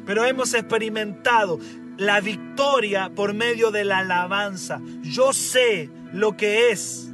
pero 0.06 0.26
hemos 0.26 0.54
experimentado 0.54 1.58
la 2.00 2.22
victoria 2.22 3.12
por 3.14 3.34
medio 3.34 3.72
de 3.72 3.84
la 3.84 4.00
alabanza. 4.00 4.82
Yo 5.02 5.34
sé 5.34 5.90
lo 6.14 6.36
que 6.38 6.72
es. 6.72 7.12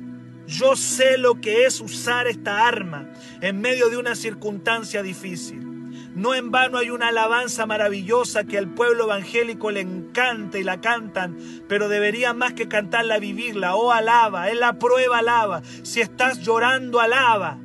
Yo 0.48 0.76
sé 0.76 1.18
lo 1.18 1.42
que 1.42 1.66
es 1.66 1.82
usar 1.82 2.28
esta 2.28 2.68
arma 2.68 3.10
en 3.42 3.60
medio 3.60 3.90
de 3.90 3.98
una 3.98 4.16
circunstancia 4.16 5.02
difícil. 5.02 5.66
No 6.14 6.36
en 6.36 6.52
vano 6.52 6.78
hay 6.78 6.92
una 6.92 7.08
alabanza 7.08 7.66
maravillosa 7.66 8.44
que 8.44 8.60
al 8.60 8.70
pueblo 8.70 9.06
evangélico 9.06 9.72
le 9.72 9.82
encanta 9.82 10.60
y 10.60 10.64
la 10.64 10.80
cantan, 10.80 11.36
pero 11.68 11.90
debería 11.90 12.34
más 12.34 12.54
que 12.54 12.68
cantarla 12.68 13.18
vivirla. 13.18 13.76
Oh, 13.76 13.92
alaba, 13.92 14.50
es 14.50 14.58
la 14.58 14.78
prueba, 14.78 15.18
alaba. 15.18 15.64
Si 15.82 16.00
estás 16.00 16.42
llorando, 16.42 17.00
alaba. 17.00 17.58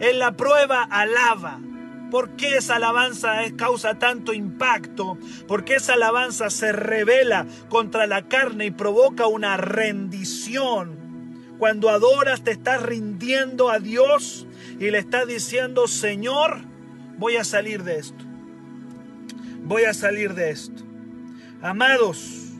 Es 0.00 0.16
la 0.16 0.32
prueba, 0.36 0.82
alaba. 0.82 1.60
¿Por 2.10 2.36
qué 2.36 2.56
esa 2.56 2.76
alabanza 2.76 3.38
causa 3.56 3.98
tanto 3.98 4.32
impacto? 4.32 5.18
Porque 5.48 5.74
esa 5.76 5.94
alabanza 5.94 6.50
se 6.50 6.72
revela 6.72 7.46
contra 7.68 8.06
la 8.06 8.28
carne 8.28 8.66
y 8.66 8.70
provoca 8.70 9.26
una 9.26 9.56
rendición. 9.56 11.06
Cuando 11.58 11.88
adoras 11.88 12.42
te 12.42 12.52
estás 12.52 12.82
rindiendo 12.82 13.70
a 13.70 13.78
Dios 13.78 14.46
y 14.78 14.90
le 14.90 14.98
estás 14.98 15.26
diciendo, 15.26 15.88
Señor, 15.88 16.60
voy 17.18 17.36
a 17.36 17.44
salir 17.44 17.82
de 17.82 17.98
esto. 17.98 18.24
Voy 19.64 19.84
a 19.84 19.94
salir 19.94 20.34
de 20.34 20.50
esto. 20.50 20.82
Amados, 21.62 22.52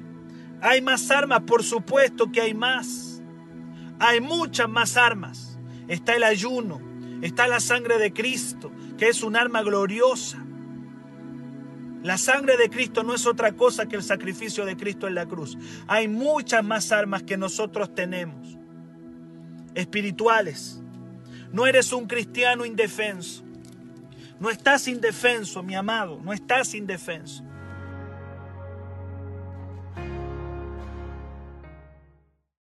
hay 0.60 0.80
más 0.80 1.10
armas, 1.10 1.42
por 1.42 1.62
supuesto 1.62 2.32
que 2.32 2.40
hay 2.40 2.54
más. 2.54 3.22
Hay 3.98 4.20
muchas 4.20 4.68
más 4.68 4.96
armas. 4.96 5.58
Está 5.88 6.16
el 6.16 6.24
ayuno, 6.24 6.80
está 7.22 7.46
la 7.46 7.60
sangre 7.60 7.98
de 7.98 8.12
Cristo, 8.12 8.72
que 8.96 9.08
es 9.08 9.22
un 9.22 9.36
arma 9.36 9.62
gloriosa. 9.62 10.44
La 12.02 12.18
sangre 12.18 12.56
de 12.56 12.70
Cristo 12.70 13.02
no 13.02 13.14
es 13.14 13.26
otra 13.26 13.52
cosa 13.52 13.86
que 13.86 13.96
el 13.96 14.02
sacrificio 14.02 14.64
de 14.64 14.76
Cristo 14.76 15.08
en 15.08 15.14
la 15.14 15.26
cruz. 15.26 15.58
Hay 15.86 16.08
muchas 16.08 16.64
más 16.64 16.92
armas 16.92 17.22
que 17.22 17.36
nosotros 17.36 17.94
tenemos, 17.94 18.56
espirituales. 19.74 20.80
No 21.52 21.66
eres 21.66 21.92
un 21.92 22.06
cristiano 22.06 22.64
indefenso. 22.64 23.44
No 24.38 24.50
estás 24.50 24.86
indefenso, 24.86 25.62
mi 25.62 25.74
amado, 25.74 26.20
no 26.22 26.32
estás 26.32 26.74
indefenso. 26.74 27.42